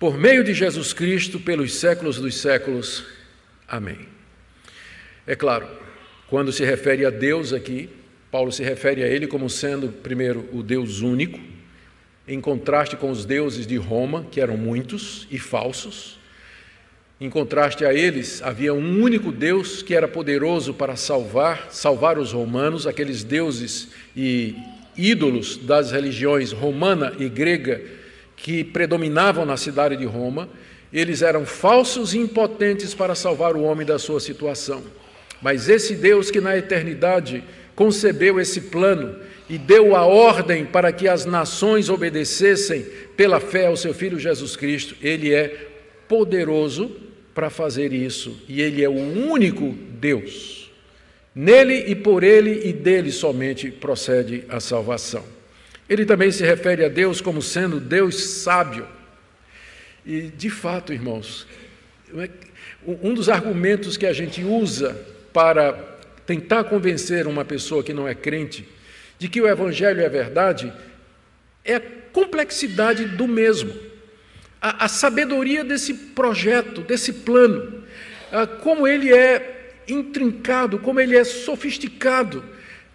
[0.00, 3.04] por meio de Jesus Cristo, pelos séculos dos séculos.
[3.68, 3.98] Amém.
[5.26, 5.68] É claro,
[6.26, 7.90] quando se refere a Deus aqui,
[8.30, 11.38] Paulo se refere a ele como sendo, primeiro, o Deus único,
[12.26, 16.18] em contraste com os deuses de Roma, que eram muitos e falsos.
[17.20, 22.32] Em contraste a eles, havia um único Deus que era poderoso para salvar, salvar os
[22.32, 24.56] romanos, aqueles deuses e
[24.96, 27.99] ídolos das religiões romana e grega
[28.42, 30.48] que predominavam na cidade de Roma,
[30.92, 34.82] eles eram falsos e impotentes para salvar o homem da sua situação.
[35.40, 39.16] Mas esse Deus que na eternidade concebeu esse plano
[39.48, 42.84] e deu a ordem para que as nações obedecessem
[43.16, 45.68] pela fé ao seu filho Jesus Cristo, ele é
[46.08, 46.90] poderoso
[47.34, 50.70] para fazer isso e ele é o único Deus.
[51.34, 55.39] Nele e por ele e dele somente procede a salvação.
[55.90, 58.86] Ele também se refere a Deus como sendo Deus sábio.
[60.06, 61.48] E, de fato, irmãos,
[62.16, 62.30] é
[62.86, 64.96] um dos argumentos que a gente usa
[65.32, 65.72] para
[66.24, 68.68] tentar convencer uma pessoa que não é crente
[69.18, 70.72] de que o Evangelho é verdade
[71.64, 73.74] é a complexidade do mesmo,
[74.62, 77.82] a, a sabedoria desse projeto, desse plano,
[78.62, 82.44] como ele é intrincado, como ele é sofisticado,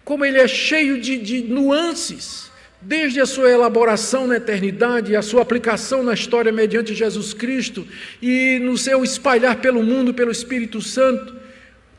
[0.02, 2.46] como ele é cheio de, de nuances
[2.80, 7.86] desde a sua elaboração na eternidade, a sua aplicação na história mediante Jesus Cristo
[8.20, 11.34] e no seu espalhar pelo mundo pelo Espírito Santo,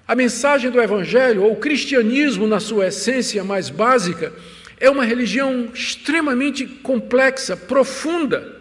[0.08, 4.32] a mensagem do Evangelho, ou o cristianismo na sua essência mais básica,
[4.80, 8.56] é uma religião extremamente complexa, profunda,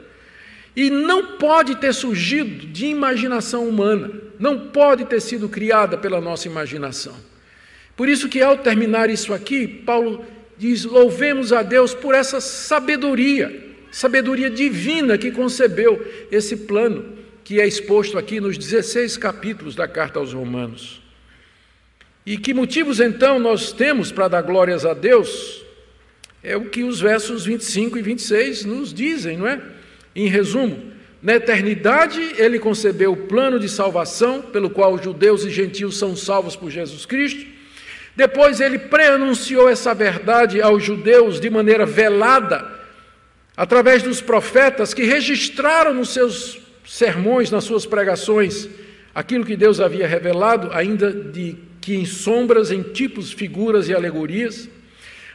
[0.74, 6.48] e não pode ter surgido de imaginação humana, não pode ter sido criada pela nossa
[6.48, 7.14] imaginação.
[7.96, 10.24] Por isso que ao terminar isso aqui, Paulo
[10.58, 17.66] diz: louvemos a Deus por essa sabedoria, sabedoria divina que concebeu esse plano que é
[17.66, 21.00] exposto aqui nos 16 capítulos da carta aos Romanos.
[22.26, 25.62] E que motivos então nós temos para dar glórias a Deus?
[26.42, 29.62] É o que os versos 25 e 26 nos dizem, não é?
[30.14, 30.92] Em resumo,
[31.22, 36.16] na eternidade ele concebeu o plano de salvação pelo qual os judeus e gentios são
[36.16, 37.46] salvos por Jesus Cristo.
[38.16, 42.66] Depois ele preanunciou essa verdade aos judeus de maneira velada,
[43.54, 48.68] através dos profetas que registraram nos seus sermões, nas suas pregações,
[49.14, 54.68] aquilo que Deus havia revelado, ainda de que em sombras, em tipos, figuras e alegorias.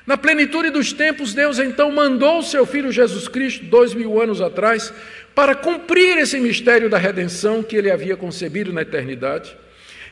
[0.06, 4.42] Na plenitude dos tempos, Deus então mandou o seu Filho Jesus Cristo, dois mil anos
[4.42, 4.92] atrás,
[5.36, 9.56] para cumprir esse mistério da redenção que ele havia concebido na eternidade.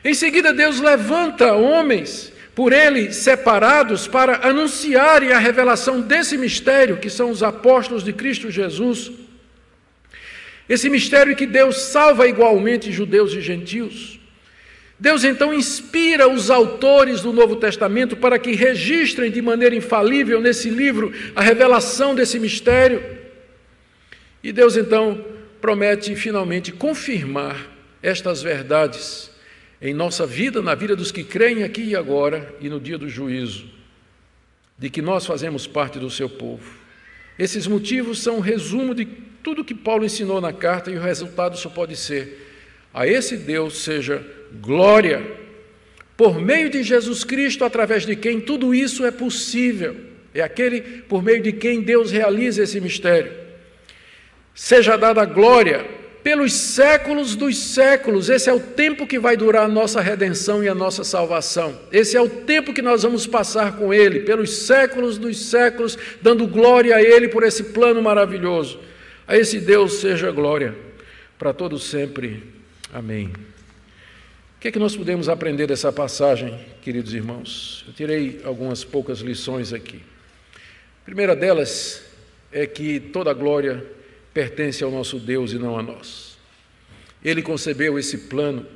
[0.04, 7.08] Em seguida, Deus levanta homens por ele separados para anunciarem a revelação desse mistério, que
[7.08, 9.12] são os apóstolos de Cristo Jesus.
[10.68, 14.20] Esse mistério que Deus salva igualmente judeus e gentios.
[14.98, 20.68] Deus então inspira os autores do Novo Testamento para que registrem de maneira infalível nesse
[20.68, 23.02] livro a revelação desse mistério.
[24.42, 25.24] E Deus então
[25.60, 27.66] promete finalmente confirmar
[28.02, 29.30] estas verdades
[29.80, 33.08] em nossa vida, na vida dos que creem aqui e agora e no dia do
[33.08, 33.66] juízo,
[34.78, 36.78] de que nós fazemos parte do seu povo.
[37.38, 39.06] Esses motivos são um resumo de
[39.42, 42.46] tudo que Paulo ensinou na carta e o resultado só pode ser:
[42.92, 44.22] a esse Deus seja
[44.60, 45.38] glória,
[46.16, 49.96] por meio de Jesus Cristo, através de quem tudo isso é possível.
[50.34, 53.32] É aquele por meio de quem Deus realiza esse mistério.
[54.54, 58.28] Seja dada glória pelos séculos dos séculos.
[58.28, 61.78] Esse é o tempo que vai durar a nossa redenção e a nossa salvação.
[61.90, 66.46] Esse é o tempo que nós vamos passar com Ele, pelos séculos dos séculos, dando
[66.46, 68.78] glória a Ele por esse plano maravilhoso.
[69.26, 70.74] A esse Deus seja glória
[71.38, 72.42] para todos sempre.
[72.92, 73.32] Amém.
[74.56, 77.84] O que é que nós podemos aprender dessa passagem, queridos irmãos?
[77.88, 80.02] Eu tirei algumas poucas lições aqui.
[81.00, 82.02] A primeira delas
[82.52, 83.82] é que toda glória
[84.32, 86.38] pertence ao nosso Deus e não a nós.
[87.24, 88.66] Ele concebeu esse plano,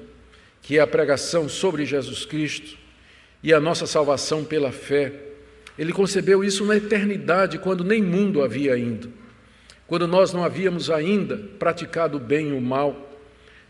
[0.63, 2.77] que é a pregação sobre Jesus Cristo
[3.43, 5.13] e a nossa salvação pela fé.
[5.79, 9.09] Ele concebeu isso na eternidade, quando nem mundo havia ainda,
[9.87, 13.15] quando nós não havíamos ainda praticado o bem e o mal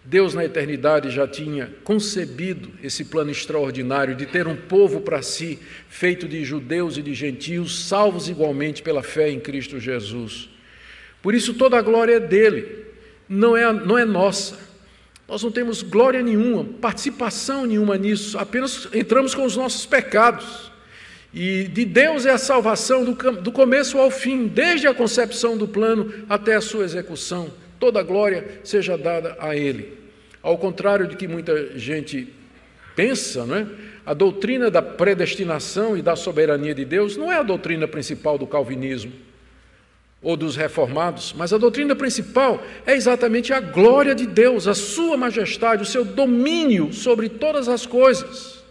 [0.06, 5.58] Deus, na eternidade, já tinha concebido esse plano extraordinário de ter um povo para si,
[5.88, 10.50] feito de judeus e de gentios, salvos igualmente pela fé em Cristo Jesus.
[11.24, 12.84] Por isso, toda a glória é dele,
[13.28, 14.56] não é, não é nossa.
[15.26, 20.70] Nós não temos glória nenhuma, participação nenhuma nisso, apenas entramos com os nossos pecados.
[21.32, 25.66] E de Deus é a salvação do, do começo ao fim, desde a concepção do
[25.66, 27.50] plano até a sua execução
[27.84, 29.92] toda a glória seja dada a Ele.
[30.42, 32.32] Ao contrário de que muita gente
[32.96, 33.66] pensa, não é?
[34.06, 38.46] a doutrina da predestinação e da soberania de Deus não é a doutrina principal do
[38.46, 39.12] calvinismo
[40.24, 45.18] ou dos reformados, mas a doutrina principal é exatamente a glória de Deus, a sua
[45.18, 48.64] majestade, o seu domínio sobre todas as coisas.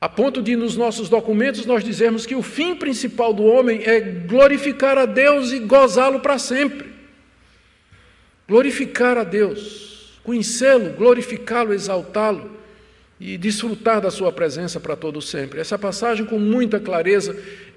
[0.00, 3.98] A ponto de, nos nossos documentos, nós dizermos que o fim principal do homem é
[3.98, 6.92] glorificar a Deus e gozá-lo para sempre.
[8.46, 12.56] Glorificar a Deus, conhecê-lo, glorificá-lo, exaltá-lo
[13.18, 15.60] e desfrutar da sua presença para todo sempre.
[15.60, 17.36] Essa passagem com muita clareza,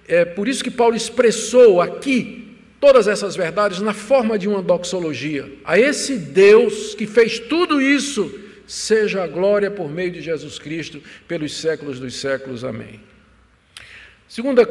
[0.10, 5.49] é por isso que Paulo expressou aqui todas essas verdades na forma de uma doxologia.
[5.64, 8.34] A esse Deus que fez tudo isso,
[8.66, 12.64] seja a glória por meio de Jesus Cristo pelos séculos dos séculos.
[12.64, 12.99] Amém.
[14.28, 14.68] Segunda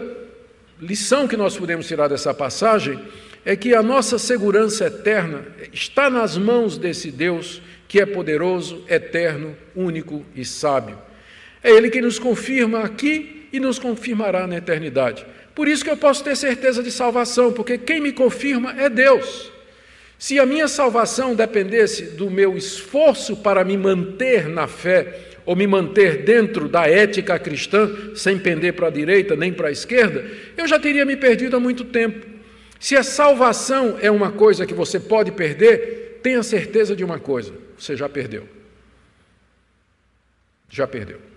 [0.81, 2.99] lição que nós podemos tirar dessa passagem
[3.45, 9.57] é que a nossa segurança eterna está nas mãos desse Deus que é poderoso, eterno,
[9.75, 10.99] único e sábio.
[11.63, 15.25] É Ele que nos confirma aqui e nos confirmará na eternidade.
[15.55, 19.51] Por isso que eu posso ter certeza de salvação, porque quem me confirma é Deus.
[20.19, 25.67] Se a minha salvação dependesse do meu esforço para me manter na fé, ou me
[25.67, 30.69] manter dentro da ética cristã, sem pender para a direita nem para a esquerda, eu
[30.69, 32.27] já teria me perdido há muito tempo.
[32.79, 37.55] Se a salvação é uma coisa que você pode perder, tenha certeza de uma coisa:
[37.79, 38.47] você já perdeu.
[40.69, 41.28] Já perdeu.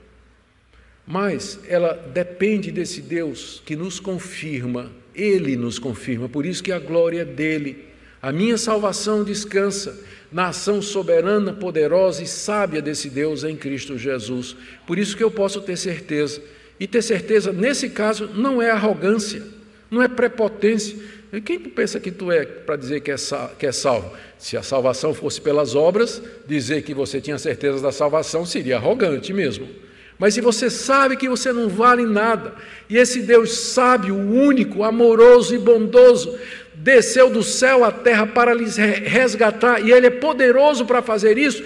[1.11, 6.79] Mas ela depende desse Deus que nos confirma, Ele nos confirma, por isso que a
[6.79, 7.83] glória é dele.
[8.21, 9.99] A minha salvação descansa
[10.31, 14.55] na ação soberana, poderosa e sábia desse Deus em Cristo Jesus.
[14.87, 16.41] Por isso que eu posso ter certeza.
[16.79, 19.43] E ter certeza, nesse caso, não é arrogância,
[19.89, 20.97] não é prepotência,
[21.33, 23.15] e quem tu pensa que tu é para dizer que é,
[23.59, 24.13] que é salvo?
[24.37, 29.33] Se a salvação fosse pelas obras, dizer que você tinha certeza da salvação seria arrogante
[29.33, 29.90] mesmo.
[30.21, 32.53] Mas se você sabe que você não vale nada,
[32.87, 36.37] e esse Deus sábio, único, amoroso e bondoso,
[36.75, 41.63] desceu do céu à terra para lhes resgatar, e Ele é poderoso para fazer isso,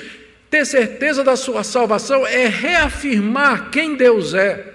[0.49, 4.73] ter certeza da sua salvação é reafirmar quem Deus é.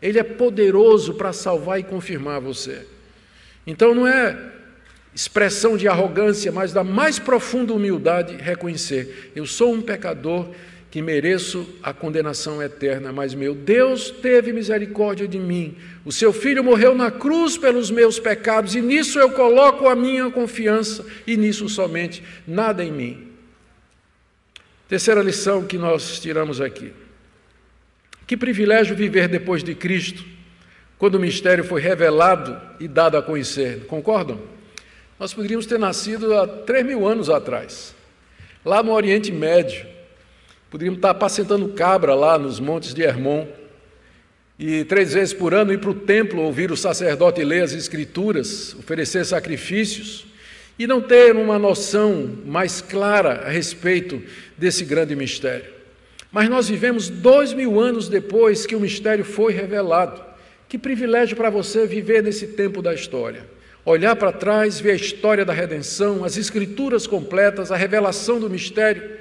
[0.00, 2.86] Ele é poderoso para salvar e confirmar você.
[3.66, 4.34] Então não é
[5.14, 10.48] expressão de arrogância, mas da mais profunda humildade reconhecer: eu sou um pecador
[10.90, 15.76] que mereço a condenação eterna, mas meu Deus teve misericórdia de mim.
[16.04, 20.28] O seu filho morreu na cruz pelos meus pecados, e nisso eu coloco a minha
[20.30, 23.28] confiança, e nisso somente, nada em mim.
[24.88, 26.92] Terceira lição que nós tiramos aqui.
[28.26, 30.24] Que privilégio viver depois de Cristo,
[30.98, 33.86] quando o mistério foi revelado e dado a conhecer.
[33.86, 34.40] Concordam?
[35.20, 37.94] Nós poderíamos ter nascido há três mil anos atrás,
[38.64, 39.99] lá no Oriente Médio
[40.70, 43.44] Poderíamos estar apacentando cabra lá nos montes de Hermon.
[44.56, 48.76] E três vezes por ano ir para o templo ouvir o sacerdote ler as escrituras,
[48.78, 50.26] oferecer sacrifícios
[50.78, 54.22] e não ter uma noção mais clara a respeito
[54.56, 55.64] desse grande mistério.
[56.30, 60.22] Mas nós vivemos dois mil anos depois que o mistério foi revelado.
[60.68, 63.44] Que privilégio para você viver nesse tempo da história.
[63.84, 69.18] Olhar para trás, ver a história da redenção, as escrituras completas, a revelação do mistério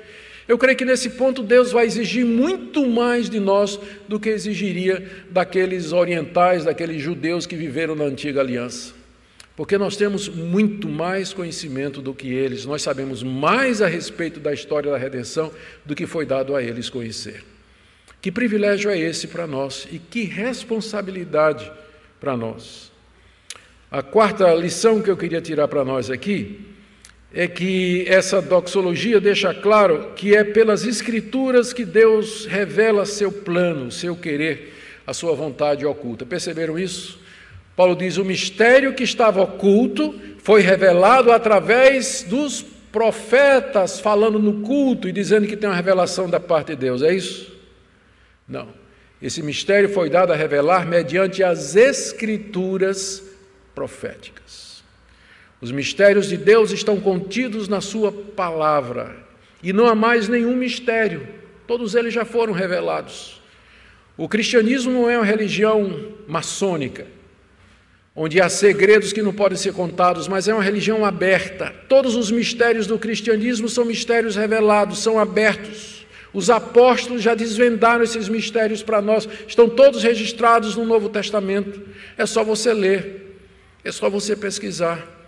[0.50, 5.08] eu creio que nesse ponto Deus vai exigir muito mais de nós do que exigiria
[5.30, 8.96] daqueles orientais, daqueles judeus que viveram na antiga aliança.
[9.56, 14.52] Porque nós temos muito mais conhecimento do que eles, nós sabemos mais a respeito da
[14.52, 15.52] história da redenção
[15.86, 17.44] do que foi dado a eles conhecer.
[18.20, 21.72] Que privilégio é esse para nós e que responsabilidade
[22.20, 22.92] para nós.
[23.92, 26.69] A quarta lição que eu queria tirar para nós aqui
[27.34, 33.92] é que essa doxologia deixa claro que é pelas Escrituras que Deus revela seu plano,
[33.92, 34.74] seu querer,
[35.06, 36.26] a sua vontade oculta.
[36.26, 37.20] Perceberam isso?
[37.76, 45.08] Paulo diz: o mistério que estava oculto foi revelado através dos profetas falando no culto
[45.08, 47.04] e dizendo que tem uma revelação da parte de Deus.
[47.04, 47.56] É isso?
[48.48, 48.68] Não.
[49.22, 53.22] Esse mistério foi dado a revelar mediante as Escrituras
[53.76, 54.69] proféticas.
[55.62, 59.16] Os mistérios de Deus estão contidos na Sua palavra
[59.62, 61.28] e não há mais nenhum mistério,
[61.68, 63.42] todos eles já foram revelados.
[64.18, 67.06] O cristianismo não é uma religião maçônica,
[68.16, 71.74] onde há segredos que não podem ser contados, mas é uma religião aberta.
[71.88, 76.06] Todos os mistérios do cristianismo são mistérios revelados, são abertos.
[76.34, 81.82] Os apóstolos já desvendaram esses mistérios para nós, estão todos registrados no Novo Testamento.
[82.18, 83.38] É só você ler,
[83.84, 85.19] é só você pesquisar.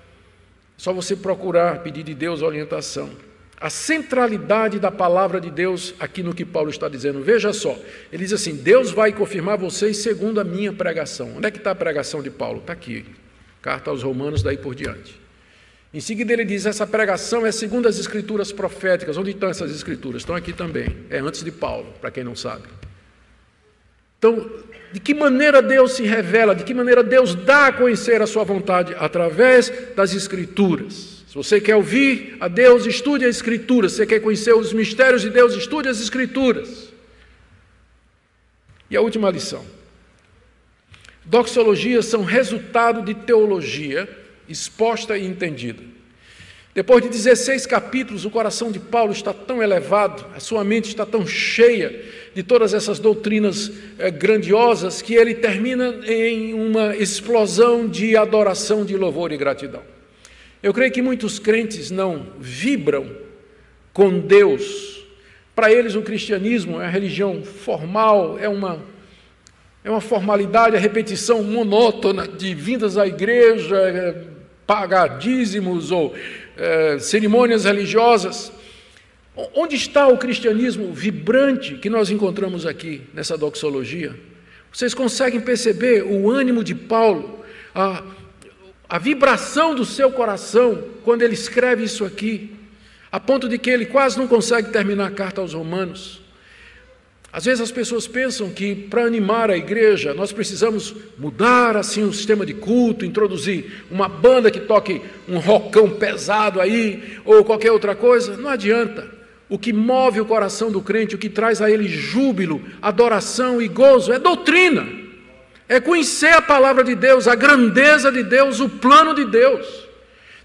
[0.81, 3.11] Só você procurar pedir de Deus orientação.
[3.55, 7.21] A centralidade da palavra de Deus aqui no que Paulo está dizendo.
[7.21, 7.77] Veja só,
[8.11, 11.37] ele diz assim: Deus vai confirmar vocês segundo a minha pregação.
[11.37, 12.61] Onde é que está a pregação de Paulo?
[12.61, 13.05] Está aqui,
[13.61, 15.21] carta aos Romanos, daí por diante.
[15.93, 19.17] Em seguida, ele diz: essa pregação é segundo as escrituras proféticas.
[19.17, 20.23] Onde estão essas escrituras?
[20.23, 21.05] Estão aqui também.
[21.11, 22.67] É antes de Paulo, para quem não sabe.
[24.17, 24.49] Então,
[24.91, 28.43] de que maneira Deus se revela, de que maneira Deus dá a conhecer a sua
[28.43, 31.23] vontade através das Escrituras.
[31.27, 33.87] Se você quer ouvir a Deus, estude a Escritura.
[33.87, 36.91] Se você quer conhecer os mistérios de Deus, estude as Escrituras.
[38.89, 39.65] E a última lição.
[41.23, 44.09] Doxologias são resultado de teologia
[44.49, 45.90] exposta e entendida.
[46.73, 51.05] Depois de 16 capítulos, o coração de Paulo está tão elevado, a sua mente está
[51.05, 52.01] tão cheia
[52.33, 53.69] de todas essas doutrinas
[53.99, 59.81] eh, grandiosas que ele termina em uma explosão de adoração, de louvor e gratidão.
[60.63, 63.11] Eu creio que muitos crentes não vibram
[63.91, 65.03] com Deus.
[65.53, 68.79] Para eles, o cristianismo é uma religião formal, é uma,
[69.83, 74.23] é uma formalidade, a repetição monótona de vindas à igreja, eh,
[74.65, 76.15] pagar dízimos ou
[76.61, 78.51] é, cerimônias religiosas.
[79.55, 84.15] Onde está o cristianismo vibrante que nós encontramos aqui nessa doxologia?
[84.71, 87.43] Vocês conseguem perceber o ânimo de Paulo,
[87.73, 88.03] a,
[88.87, 92.55] a vibração do seu coração quando ele escreve isso aqui,
[93.11, 96.20] a ponto de que ele quase não consegue terminar a carta aos Romanos.
[97.33, 102.11] Às vezes as pessoas pensam que para animar a igreja nós precisamos mudar assim o
[102.11, 107.95] sistema de culto, introduzir uma banda que toque um rocão pesado aí ou qualquer outra
[107.95, 108.35] coisa.
[108.35, 109.09] Não adianta.
[109.47, 113.67] O que move o coração do crente, o que traz a ele júbilo, adoração e
[113.67, 114.85] gozo é doutrina.
[115.69, 119.65] É conhecer a palavra de Deus, a grandeza de Deus, o plano de Deus.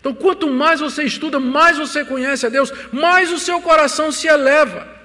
[0.01, 4.29] Então, quanto mais você estuda, mais você conhece a Deus, mais o seu coração se
[4.29, 4.96] eleva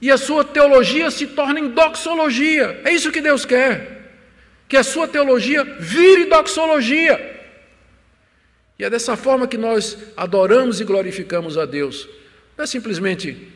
[0.00, 2.80] e a sua teologia se torna em doxologia.
[2.84, 4.12] É isso que Deus quer.
[4.68, 7.36] Que a sua teologia vire doxologia.
[8.78, 12.08] E é dessa forma que nós adoramos e glorificamos a Deus.
[12.56, 13.48] Não é simplesmente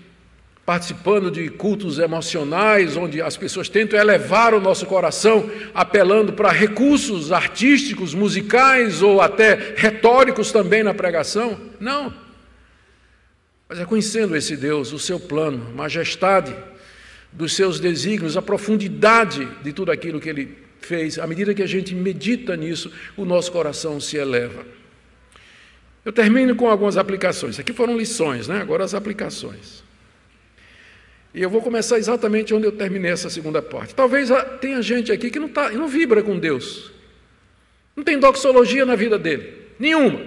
[0.65, 7.33] participando de cultos emocionais, onde as pessoas tentam elevar o nosso coração, apelando para recursos
[7.33, 11.61] artísticos, musicais ou até retóricos também na pregação.
[11.81, 12.22] Não.
[13.73, 16.55] Mas é conhecendo esse Deus, o seu plano, majestade
[17.33, 21.19] dos seus desígnios, a profundidade de tudo aquilo que ele fez.
[21.19, 24.63] À medida que a gente medita nisso, o nosso coração se eleva.
[26.05, 27.59] Eu termino com algumas aplicações.
[27.59, 28.61] Aqui foram lições, né?
[28.61, 29.83] Agora as aplicações.
[31.33, 33.95] E eu vou começar exatamente onde eu terminei essa segunda parte.
[33.95, 34.29] Talvez
[34.61, 36.93] tenha gente aqui que não, tá, não vibra com Deus.
[37.97, 39.63] Não tem doxologia na vida dele.
[39.79, 40.21] Nenhuma.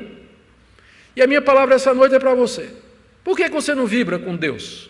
[1.15, 2.83] E a minha palavra essa noite é para você.
[3.25, 4.87] Por que você não vibra com Deus?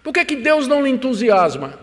[0.00, 1.76] Por que, que Deus não lhe entusiasma?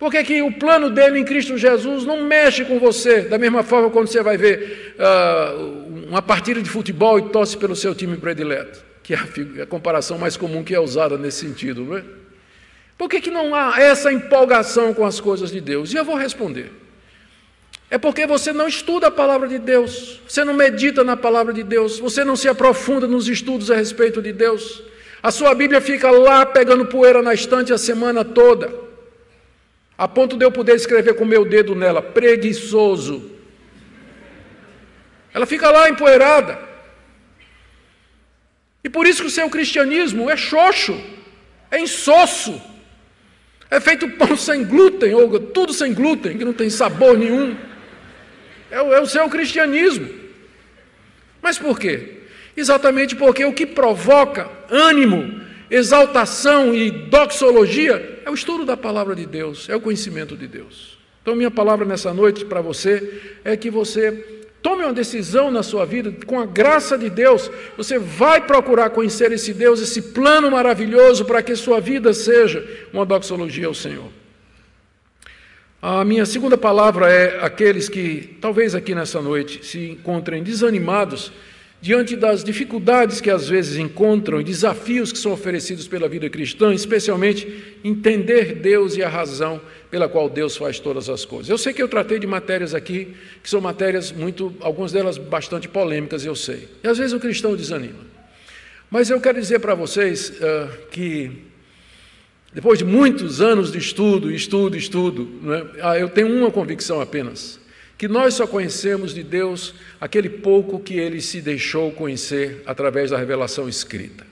[0.00, 3.62] Por que, que o plano dele em Cristo Jesus não mexe com você, da mesma
[3.62, 8.16] forma quando você vai ver uh, uma partida de futebol e torce pelo seu time
[8.16, 8.84] predileto?
[9.00, 12.04] Que é a, a comparação mais comum que é usada nesse sentido, não é?
[12.98, 15.92] Por que, que não há essa empolgação com as coisas de Deus?
[15.92, 16.72] E eu vou responder.
[17.90, 21.62] É porque você não estuda a palavra de Deus, você não medita na palavra de
[21.62, 24.82] Deus, você não se aprofunda nos estudos a respeito de Deus.
[25.22, 28.74] A sua Bíblia fica lá pegando poeira na estante a semana toda,
[29.96, 33.30] a ponto de eu poder escrever com meu dedo nela, preguiçoso.
[35.32, 36.58] Ela fica lá empoeirada.
[38.82, 41.00] E por isso que o seu cristianismo é xoxo,
[41.70, 42.60] é insosso.
[43.70, 47.56] É feito pão sem glúten, ou tudo sem glúten, que não tem sabor nenhum.
[48.74, 50.08] É o, é o seu cristianismo.
[51.40, 52.22] Mas por quê?
[52.56, 59.26] Exatamente porque o que provoca ânimo, exaltação e doxologia é o estudo da palavra de
[59.26, 60.98] Deus, é o conhecimento de Deus.
[61.22, 65.84] Então, minha palavra nessa noite para você é que você Tome uma decisão na sua
[65.84, 71.26] vida, com a graça de Deus, você vai procurar conhecer esse Deus, esse plano maravilhoso
[71.26, 74.08] para que sua vida seja uma doxologia ao Senhor.
[75.86, 81.30] A minha segunda palavra é aqueles que, talvez aqui nessa noite, se encontrem desanimados
[81.78, 86.72] diante das dificuldades que às vezes encontram e desafios que são oferecidos pela vida cristã,
[86.72, 89.60] especialmente entender Deus e a razão
[89.90, 91.50] pela qual Deus faz todas as coisas.
[91.50, 95.68] Eu sei que eu tratei de matérias aqui que são matérias muito, algumas delas bastante
[95.68, 96.66] polêmicas, eu sei.
[96.82, 98.00] E às vezes o cristão desanima.
[98.90, 101.52] Mas eu quero dizer para vocês uh, que
[102.54, 107.60] depois de muitos anos de estudo, estudo, estudo, né, eu tenho uma convicção apenas
[107.96, 113.18] que nós só conhecemos de Deus aquele pouco que ele se deixou conhecer através da
[113.18, 114.26] revelação escrita.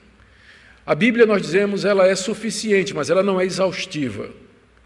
[0.85, 4.29] A Bíblia, nós dizemos, ela é suficiente, mas ela não é exaustiva.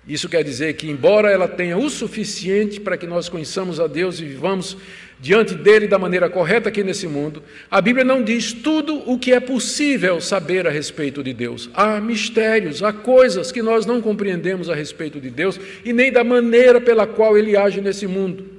[0.07, 4.19] Isso quer dizer que, embora ela tenha o suficiente para que nós conheçamos a Deus
[4.19, 4.77] e vivamos
[5.19, 9.33] diante dele da maneira correta aqui nesse mundo, a Bíblia não diz tudo o que
[9.33, 11.69] é possível saber a respeito de Deus.
[11.73, 16.23] Há mistérios, há coisas que nós não compreendemos a respeito de Deus e nem da
[16.23, 18.57] maneira pela qual ele age nesse mundo.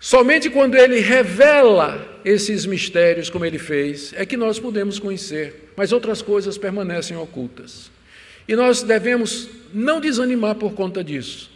[0.00, 5.92] Somente quando ele revela esses mistérios, como ele fez, é que nós podemos conhecer, mas
[5.92, 7.88] outras coisas permanecem ocultas.
[8.48, 11.51] E nós devemos não desanimar por conta disso.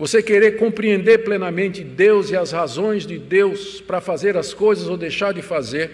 [0.00, 4.96] Você querer compreender plenamente Deus e as razões de Deus para fazer as coisas ou
[4.96, 5.90] deixar de fazer,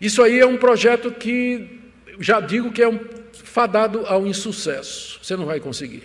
[0.00, 1.82] isso aí é um projeto que
[2.18, 2.98] já digo que é um
[3.44, 5.20] fadado ao insucesso.
[5.22, 6.04] Você não vai conseguir.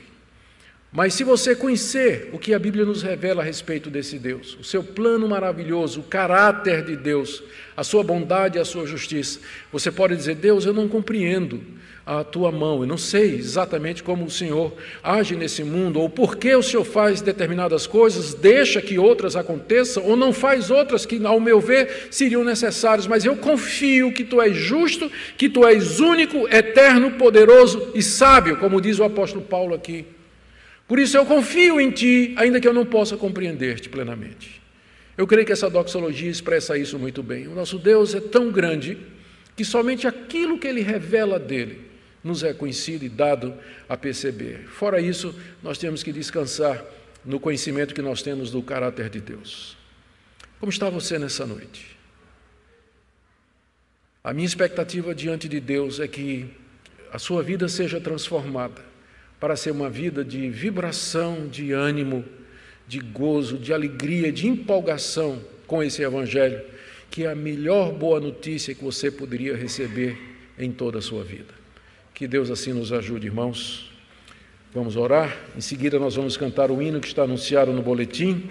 [0.91, 4.63] Mas se você conhecer o que a Bíblia nos revela a respeito desse Deus, o
[4.63, 7.41] seu plano maravilhoso, o caráter de Deus,
[7.77, 9.39] a sua bondade e a sua justiça,
[9.71, 11.63] você pode dizer: Deus, eu não compreendo
[12.05, 16.35] a tua mão, eu não sei exatamente como o Senhor age nesse mundo, ou por
[16.35, 21.25] que o Senhor faz determinadas coisas, deixa que outras aconteçam, ou não faz outras que,
[21.25, 25.99] ao meu ver, seriam necessárias, mas eu confio que tu és justo, que tu és
[25.99, 30.05] único, eterno, poderoso e sábio, como diz o apóstolo Paulo aqui.
[30.87, 34.61] Por isso eu confio em Ti, ainda que eu não possa compreender-te plenamente.
[35.17, 37.47] Eu creio que essa doxologia expressa isso muito bem.
[37.47, 38.95] O nosso Deus é tão grande
[39.55, 41.84] que somente aquilo que Ele revela dele
[42.25, 43.53] nos é conhecido e dado
[43.87, 44.65] a perceber.
[44.67, 46.83] Fora isso, nós temos que descansar
[47.23, 49.77] no conhecimento que nós temos do caráter de Deus.
[50.59, 51.95] Como está você nessa noite?
[54.23, 56.49] A minha expectativa diante de Deus é que
[57.13, 58.81] a sua vida seja transformada
[59.39, 62.25] para ser uma vida de vibração, de ânimo,
[62.87, 66.59] de gozo, de alegria, de empolgação com esse Evangelho,
[67.11, 70.17] que é a melhor boa notícia que você poderia receber
[70.57, 71.64] em toda a sua vida.
[72.15, 73.91] Que Deus assim nos ajude, irmãos.
[74.73, 75.35] Vamos orar.
[75.53, 78.49] Em seguida, nós vamos cantar o hino que está anunciado no boletim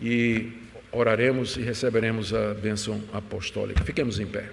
[0.00, 0.52] e
[0.92, 3.82] oraremos e receberemos a bênção apostólica.
[3.82, 4.50] Fiquemos em pé.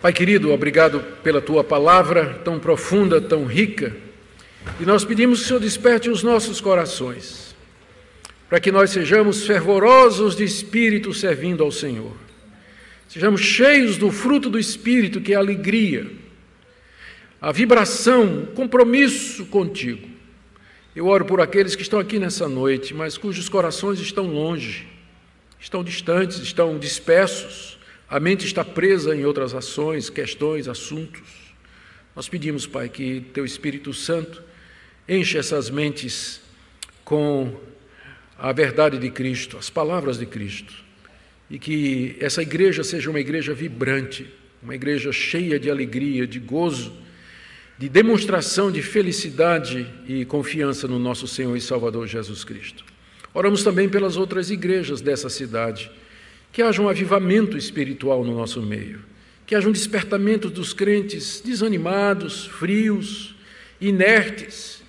[0.00, 3.92] Pai querido, obrigado pela tua palavra tão profunda, tão rica.
[4.78, 7.56] E nós pedimos que o Senhor desperte os nossos corações
[8.48, 12.23] para que nós sejamos fervorosos de espírito servindo ao Senhor.
[13.08, 16.10] Sejamos cheios do fruto do espírito, que é a alegria,
[17.40, 20.08] a vibração, o compromisso contigo.
[20.96, 24.86] Eu oro por aqueles que estão aqui nessa noite, mas cujos corações estão longe,
[25.60, 27.78] estão distantes, estão dispersos,
[28.08, 31.54] a mente está presa em outras ações, questões, assuntos.
[32.14, 34.42] Nós pedimos, Pai, que Teu Espírito Santo
[35.08, 36.40] enche essas mentes
[37.04, 37.60] com
[38.38, 40.74] a verdade de Cristo, as palavras de Cristo,
[41.50, 44.26] e que essa igreja seja uma igreja vibrante,
[44.62, 46.92] uma igreja cheia de alegria, de gozo,
[47.78, 52.84] de demonstração de felicidade e confiança no nosso Senhor e Salvador Jesus Cristo.
[53.32, 55.90] Oramos também pelas outras igrejas dessa cidade,
[56.52, 59.14] que haja um avivamento espiritual no nosso meio
[59.46, 63.34] que haja um despertamento dos crentes desanimados, frios,
[63.80, 64.82] inertes,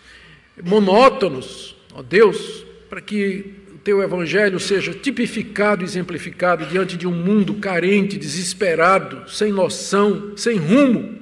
[0.63, 3.53] monótonos, ó Deus, para que
[3.85, 11.19] teu evangelho seja tipificado exemplificado diante de um mundo carente, desesperado, sem noção, sem rumo,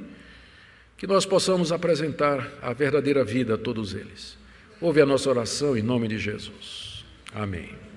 [0.97, 4.38] que nós possamos apresentar a verdadeira vida a todos eles.
[4.80, 7.03] Ouve a nossa oração em nome de Jesus.
[7.36, 7.92] Amém.